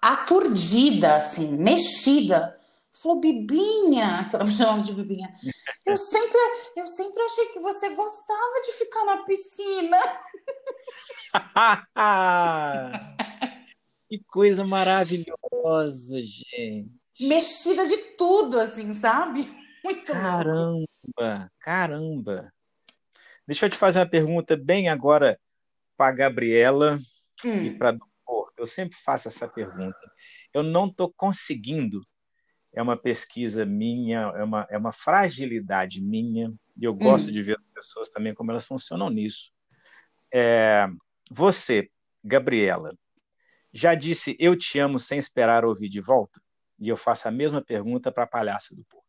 aturdida, 0.00 1.16
assim, 1.16 1.56
mexida. 1.56 2.58
Falou, 2.92 3.20
Bibinha, 3.20 4.06
que 4.30 4.36
ela 4.36 4.44
me 4.44 4.52
chamava 4.52 4.82
de 4.82 4.94
Bibinha. 4.94 5.34
Eu 5.84 5.98
sempre, 5.98 6.38
eu 6.76 6.86
sempre 6.86 7.22
achei 7.22 7.46
que 7.46 7.60
você 7.60 7.94
gostava 7.94 8.62
de 8.64 8.72
ficar 8.72 9.04
na 9.04 9.24
piscina. 9.24 9.98
que 14.08 14.22
coisa 14.24 14.64
maravilhosa, 14.64 16.22
gente. 16.22 16.90
Mexida 17.20 17.86
de 17.86 17.96
tudo, 18.16 18.58
assim, 18.58 18.94
sabe? 18.94 19.52
Muito 19.84 20.12
Caramba, 20.12 20.86
louco. 21.18 21.50
caramba. 21.60 22.52
Deixa 23.46 23.66
eu 23.66 23.70
te 23.70 23.76
fazer 23.76 23.98
uma 23.98 24.08
pergunta 24.08 24.56
bem 24.56 24.88
agora 24.88 25.38
para 25.96 26.12
Gabriela 26.12 26.98
hum. 27.44 27.62
e 27.62 27.76
para 27.76 27.92
do 27.92 28.06
Porto. 28.24 28.54
Eu 28.58 28.66
sempre 28.66 28.96
faço 28.96 29.28
essa 29.28 29.48
pergunta. 29.48 29.98
Eu 30.52 30.62
não 30.62 30.86
estou 30.86 31.12
conseguindo. 31.16 32.00
É 32.72 32.82
uma 32.82 32.96
pesquisa 32.96 33.64
minha, 33.64 34.32
é 34.34 34.42
uma, 34.42 34.66
é 34.70 34.76
uma 34.76 34.92
fragilidade 34.92 36.02
minha, 36.02 36.52
e 36.76 36.84
eu 36.84 36.92
gosto 36.92 37.28
hum. 37.28 37.32
de 37.32 37.42
ver 37.42 37.54
as 37.54 37.66
pessoas 37.72 38.10
também 38.10 38.34
como 38.34 38.50
elas 38.50 38.66
funcionam 38.66 39.08
nisso. 39.10 39.52
É, 40.32 40.88
você, 41.30 41.88
Gabriela, 42.22 42.92
já 43.72 43.94
disse 43.94 44.36
eu 44.40 44.56
te 44.56 44.78
amo 44.78 44.98
sem 44.98 45.18
esperar 45.18 45.64
ouvir 45.64 45.88
de 45.88 46.00
volta? 46.00 46.40
E 46.78 46.88
eu 46.88 46.96
faço 46.96 47.28
a 47.28 47.30
mesma 47.30 47.62
pergunta 47.62 48.10
para 48.10 48.24
a 48.24 48.26
palhaça 48.26 48.74
do 48.74 48.84
Porto. 48.84 49.04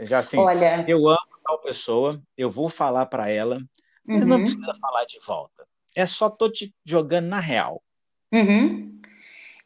Já 0.00 0.18
assim, 0.18 0.38
Olha... 0.38 0.84
eu 0.88 1.08
amo 1.08 1.38
tal 1.44 1.60
pessoa, 1.60 2.22
eu 2.36 2.50
vou 2.50 2.68
falar 2.68 3.06
para 3.06 3.28
ela, 3.28 3.60
mas 4.04 4.22
uhum. 4.22 4.28
não 4.28 4.38
precisa 4.38 4.72
falar 4.80 5.04
de 5.04 5.18
volta. 5.24 5.66
É 5.94 6.06
só 6.06 6.28
tô 6.28 6.50
te 6.50 6.74
jogando 6.84 7.26
na 7.26 7.40
real. 7.40 7.82
Uhum. 8.32 9.00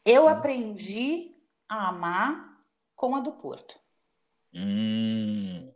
Eu 0.05 0.27
aprendi 0.27 1.31
a 1.67 1.89
amar 1.89 2.57
com 2.95 3.15
a 3.15 3.19
do 3.19 3.31
Porto. 3.31 3.79
Hum. 4.53 5.71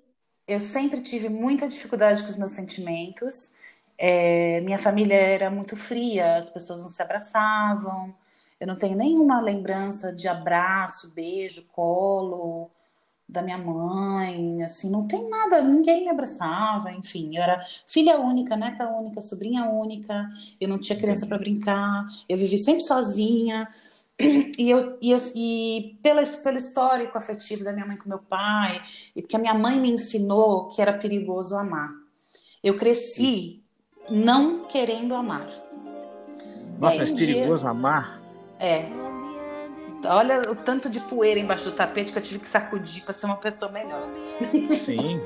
Eu 0.48 0.60
sempre 0.60 1.02
tive 1.02 1.30
muita 1.30 1.68
dificuldade 1.68 2.22
com 2.22 2.30
os 2.30 2.36
meus 2.36 2.52
sentimentos. 2.52 3.54
É, 3.98 4.62
minha 4.62 4.78
família 4.78 5.16
era 5.16 5.50
muito 5.50 5.76
fria, 5.76 6.38
as 6.38 6.50
pessoas 6.50 6.82
não 6.82 6.90
se 6.90 7.02
abraçavam. 7.02 8.14
Eu 8.60 8.68
não 8.68 8.76
tenho 8.76 8.96
nenhuma 8.96 9.42
lembrança 9.42 10.14
de 10.14 10.28
abraço, 10.28 11.12
beijo, 11.14 11.66
colo 11.72 12.72
da 13.34 13.42
minha 13.42 13.58
mãe, 13.58 14.64
assim, 14.64 14.92
não 14.92 15.08
tem 15.08 15.28
nada, 15.28 15.60
ninguém 15.62 16.04
me 16.04 16.10
abraçava, 16.10 16.92
enfim, 16.92 17.36
eu 17.36 17.42
era 17.42 17.66
filha 17.88 18.20
única, 18.20 18.56
neta 18.56 18.88
única, 18.88 19.20
sobrinha 19.22 19.66
única, 19.66 20.30
eu 20.62 20.70
não 20.70 20.80
tinha 20.80 20.98
criança 20.98 21.26
para 21.26 21.40
brincar, 21.40 22.06
eu 22.30 22.38
vivi 22.38 22.60
sempre 22.60 22.84
sozinha, 22.84 23.68
e 24.22 24.70
eu, 24.70 25.00
e, 25.02 25.10
eu, 25.10 25.18
e 25.36 25.98
pela, 26.04 26.24
pelo 26.24 26.58
histórico 26.58 27.18
afetivo 27.18 27.64
da 27.64 27.74
minha 27.74 27.88
mãe 27.88 27.98
com 27.98 28.08
meu 28.08 28.20
pai, 28.20 28.80
e 29.16 29.22
porque 29.24 29.36
a 29.36 29.40
minha 29.40 29.56
mãe 29.56 29.80
me 29.80 29.90
ensinou 29.90 30.68
que 30.68 30.80
era 30.80 30.94
perigoso 30.94 31.56
amar. 31.56 31.90
Eu 32.64 32.78
cresci 32.78 33.64
não 34.10 34.62
querendo 34.62 35.16
amar. 35.16 35.50
Nossa, 36.80 37.00
mas 37.00 37.12
perigoso 37.12 37.64
dia... 37.64 37.72
amar? 37.72 38.22
É, 38.60 38.86
Olha 40.06 40.42
o 40.52 40.56
tanto 40.56 40.90
de 40.90 41.00
poeira 41.00 41.40
embaixo 41.40 41.66
do 41.66 41.72
tapete 41.72 42.12
que 42.12 42.18
eu 42.18 42.22
tive 42.24 42.40
que 42.40 42.48
sacudir 42.48 43.04
para 43.04 43.14
ser 43.14 43.26
uma 43.26 43.38
pessoa 43.38 43.72
melhor. 43.72 44.08
Sim. 44.70 45.22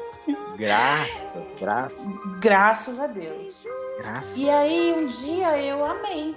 Graças, 0.57 1.43
graças. 1.59 2.07
Graças 2.39 2.99
a 2.99 3.07
Deus. 3.07 3.65
Graças. 3.99 4.37
E 4.37 4.49
aí 4.49 4.95
um 4.97 5.07
dia 5.07 5.57
eu 5.59 5.83
amei. 5.85 6.35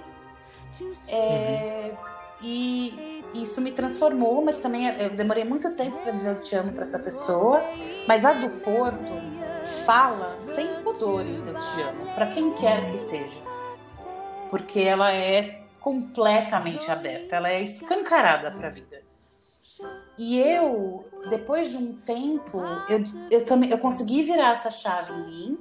É, 1.07 1.91
uhum. 1.91 2.11
E 2.43 3.23
isso 3.35 3.61
me 3.61 3.71
transformou, 3.71 4.43
mas 4.43 4.59
também 4.59 4.87
eu 4.87 5.11
demorei 5.11 5.43
muito 5.43 5.75
tempo 5.75 5.97
para 5.97 6.11
dizer 6.11 6.31
eu 6.31 6.41
te 6.41 6.55
amo 6.55 6.71
para 6.71 6.83
essa 6.83 6.99
pessoa. 6.99 7.61
Mas 8.07 8.25
a 8.25 8.33
do 8.33 8.49
Porto 8.61 9.13
fala 9.85 10.35
sem 10.37 10.81
pudores 10.83 11.45
eu 11.47 11.53
te 11.53 11.81
amo, 11.81 12.13
para 12.15 12.27
quem 12.27 12.51
quer 12.53 12.91
que 12.91 12.97
seja. 12.97 13.39
Porque 14.49 14.79
ela 14.81 15.13
é 15.13 15.60
completamente 15.81 16.89
aberta, 16.89 17.35
ela 17.35 17.49
é 17.49 17.61
escancarada 17.61 18.51
para 18.51 18.67
a 18.67 18.71
vida. 18.71 19.01
E 20.17 20.39
eu, 20.39 21.05
depois 21.29 21.71
de 21.71 21.77
um 21.77 21.93
tempo, 21.93 22.61
eu, 22.87 23.03
eu 23.31 23.45
também 23.45 23.71
eu 23.71 23.79
consegui 23.79 24.21
virar 24.21 24.53
essa 24.53 24.69
chave 24.69 25.11
em 25.11 25.25
mim 25.25 25.57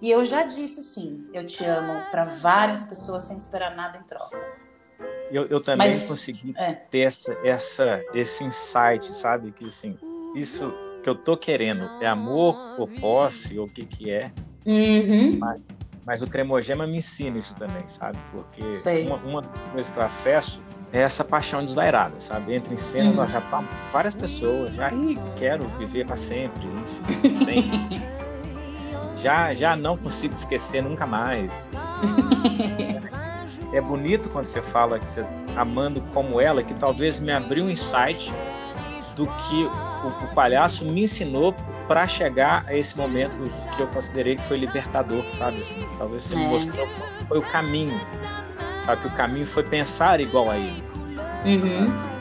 e 0.00 0.10
eu 0.10 0.24
já 0.24 0.44
disse 0.44 0.84
sim, 0.84 1.28
eu 1.32 1.44
te 1.44 1.64
amo 1.64 2.00
para 2.10 2.22
várias 2.24 2.86
pessoas 2.86 3.24
sem 3.24 3.36
esperar 3.36 3.74
nada 3.74 3.98
em 3.98 4.02
troca. 4.04 4.38
Eu, 5.30 5.46
eu 5.46 5.60
também 5.60 5.88
Mas, 5.88 6.06
consegui 6.06 6.54
é. 6.56 6.72
ter 6.72 7.00
essa, 7.00 7.32
essa, 7.44 8.00
esse 8.14 8.44
insight, 8.44 9.04
sabe? 9.12 9.50
Que 9.50 9.66
assim, 9.66 9.98
isso 10.34 10.72
que 11.02 11.08
eu 11.08 11.16
tô 11.16 11.36
querendo 11.36 11.84
é 12.00 12.06
amor 12.06 12.56
ou 12.78 12.86
posse 12.86 13.58
ou 13.58 13.66
o 13.66 13.68
que 13.68 13.84
que 13.84 14.10
é. 14.10 14.30
Uhum. 14.64 15.38
Mas, 15.38 15.64
mas 16.06 16.22
o 16.22 16.26
cremogema 16.28 16.86
me 16.86 16.98
ensina 16.98 17.36
isso 17.36 17.54
também, 17.56 17.86
sabe? 17.86 18.16
Porque 18.30 18.62
uma, 19.04 19.16
uma 19.16 19.42
coisa 19.72 19.90
que 19.90 19.98
eu 19.98 20.04
acesso 20.04 20.62
é 20.92 21.00
essa 21.00 21.24
paixão 21.24 21.64
desvairada, 21.64 22.14
sabe? 22.20 22.54
Entra 22.54 22.72
em 22.72 22.76
cena, 22.76 23.10
uhum. 23.10 23.16
nós 23.16 23.30
já 23.30 23.40
tá 23.40 23.64
várias 23.92 24.14
pessoas, 24.14 24.72
já 24.76 24.92
Ih, 24.92 25.18
quero 25.34 25.66
viver 25.70 26.06
para 26.06 26.14
sempre, 26.14 26.64
enfim. 26.64 28.00
já, 29.20 29.52
já 29.52 29.74
não 29.74 29.96
consigo 29.96 30.36
esquecer 30.36 30.80
nunca 30.80 31.06
mais. 31.08 31.72
é 33.74 33.80
bonito 33.80 34.28
quando 34.28 34.46
você 34.46 34.62
fala 34.62 35.00
que 35.00 35.08
você 35.08 35.24
amando 35.56 36.00
como 36.14 36.40
ela, 36.40 36.62
que 36.62 36.74
talvez 36.74 37.18
me 37.18 37.32
abriu 37.32 37.64
um 37.64 37.70
insight 37.70 38.32
do 39.16 39.26
que 39.26 39.64
o, 39.64 40.24
o 40.24 40.34
palhaço 40.36 40.84
me 40.84 41.02
ensinou 41.02 41.52
para 41.86 42.06
chegar 42.06 42.64
a 42.66 42.74
esse 42.74 42.96
momento 42.96 43.42
que 43.76 43.82
eu 43.82 43.86
considerei 43.88 44.36
que 44.36 44.42
foi 44.42 44.58
libertador, 44.58 45.24
sabe? 45.38 45.60
Assim, 45.60 45.86
talvez 45.98 46.24
você 46.24 46.34
é. 46.34 46.38
me 46.38 46.46
mostrou 46.46 46.88
foi 47.28 47.38
o 47.38 47.42
caminho. 47.42 48.00
Sabe 48.82 49.02
que 49.02 49.08
o 49.08 49.10
caminho 49.12 49.46
foi 49.46 49.64
pensar 49.64 50.20
igual 50.20 50.50
a 50.50 50.56
ele. 50.56 50.84
Uhum. 51.44 52.16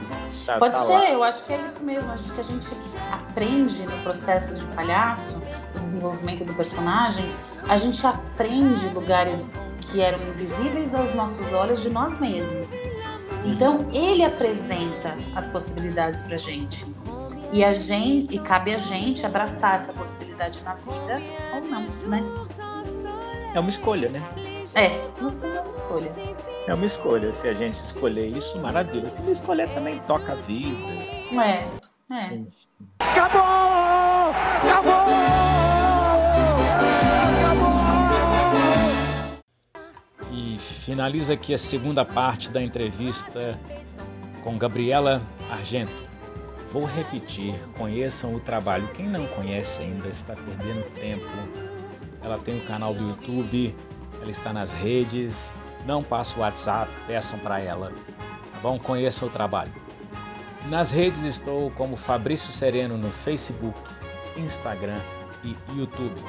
Tá, 0.45 0.59
Pode 0.59 0.75
tá 0.75 0.83
ser, 0.83 0.93
lá. 0.93 1.09
eu 1.09 1.23
acho 1.23 1.43
que 1.45 1.53
é 1.53 1.65
isso 1.65 1.83
mesmo. 1.83 2.11
Acho 2.11 2.31
que 2.33 2.39
a 2.39 2.43
gente 2.43 2.67
aprende 3.11 3.83
no 3.83 3.97
processo 4.03 4.53
de 4.53 4.65
palhaço, 4.75 5.41
o 5.75 5.79
desenvolvimento 5.79 6.45
do 6.45 6.53
personagem, 6.53 7.31
a 7.67 7.77
gente 7.77 8.05
aprende 8.05 8.87
lugares 8.89 9.65
que 9.81 10.01
eram 10.01 10.21
invisíveis 10.21 10.93
aos 10.93 11.15
nossos 11.15 11.51
olhos 11.51 11.81
de 11.81 11.89
nós 11.89 12.19
mesmos. 12.19 12.67
Então 13.43 13.89
ele 13.93 14.23
apresenta 14.23 15.15
as 15.35 15.47
possibilidades 15.47 16.21
para 16.21 16.37
gente 16.37 16.85
e 17.55 17.63
a 17.63 17.73
gente 17.73 18.35
e 18.35 18.39
cabe 18.39 18.75
a 18.75 18.77
gente 18.77 19.25
abraçar 19.25 19.77
essa 19.77 19.93
possibilidade 19.93 20.61
na 20.63 20.73
vida 20.75 21.21
ou 21.53 21.61
não, 21.61 21.81
né? 22.09 22.21
É 23.53 23.59
uma 23.59 23.69
escolha, 23.69 24.09
né? 24.09 24.21
É, 24.73 24.89
no 25.21 25.31
fundo 25.31 25.55
é 25.55 25.61
uma 25.61 25.69
escolha. 25.69 26.11
É 26.67 26.73
uma 26.73 26.85
escolha. 26.85 27.31
Se 27.31 27.47
a 27.47 27.53
gente 27.53 27.75
escolher 27.75 28.27
isso, 28.27 28.59
maravilha. 28.59 29.09
Se 29.09 29.21
não 29.21 29.31
escolher, 29.31 29.69
também 29.69 29.99
toca 29.99 30.33
a 30.33 30.35
vida. 30.35 30.77
É, 31.41 31.65
é. 32.13 32.41
Acabou! 32.99 33.41
Acabou! 34.69 35.05
E 40.33 40.59
finaliza 40.59 41.35
aqui 41.35 41.53
a 41.53 41.57
segunda 41.57 42.03
parte 42.03 42.49
da 42.49 42.61
entrevista 42.61 43.57
com 44.43 44.57
Gabriela 44.57 45.21
Argento. 45.49 46.04
Vou 46.75 46.83
repetir, 46.83 47.55
conheçam 47.77 48.35
o 48.35 48.39
trabalho. 48.41 48.85
Quem 48.89 49.07
não 49.07 49.25
conhece 49.27 49.81
ainda 49.81 50.09
está 50.09 50.35
perdendo 50.35 50.83
tempo. 50.95 51.25
Ela 52.21 52.37
tem 52.37 52.57
um 52.57 52.65
canal 52.65 52.93
do 52.93 53.11
YouTube, 53.11 53.73
ela 54.21 54.29
está 54.29 54.51
nas 54.51 54.73
redes. 54.73 55.53
Não 55.85 56.03
passa 56.03 56.35
o 56.35 56.41
WhatsApp, 56.41 56.91
peçam 57.07 57.39
para 57.39 57.61
ela. 57.61 57.93
Tá 58.51 58.59
bom? 58.61 58.77
Conheçam 58.77 59.29
o 59.29 59.31
trabalho. 59.31 59.71
Nas 60.67 60.91
redes 60.91 61.23
estou 61.23 61.71
como 61.71 61.95
Fabrício 61.95 62.51
Sereno 62.51 62.97
no 62.97 63.09
Facebook, 63.09 63.79
Instagram 64.35 64.99
e 65.45 65.55
YouTube. 65.77 66.21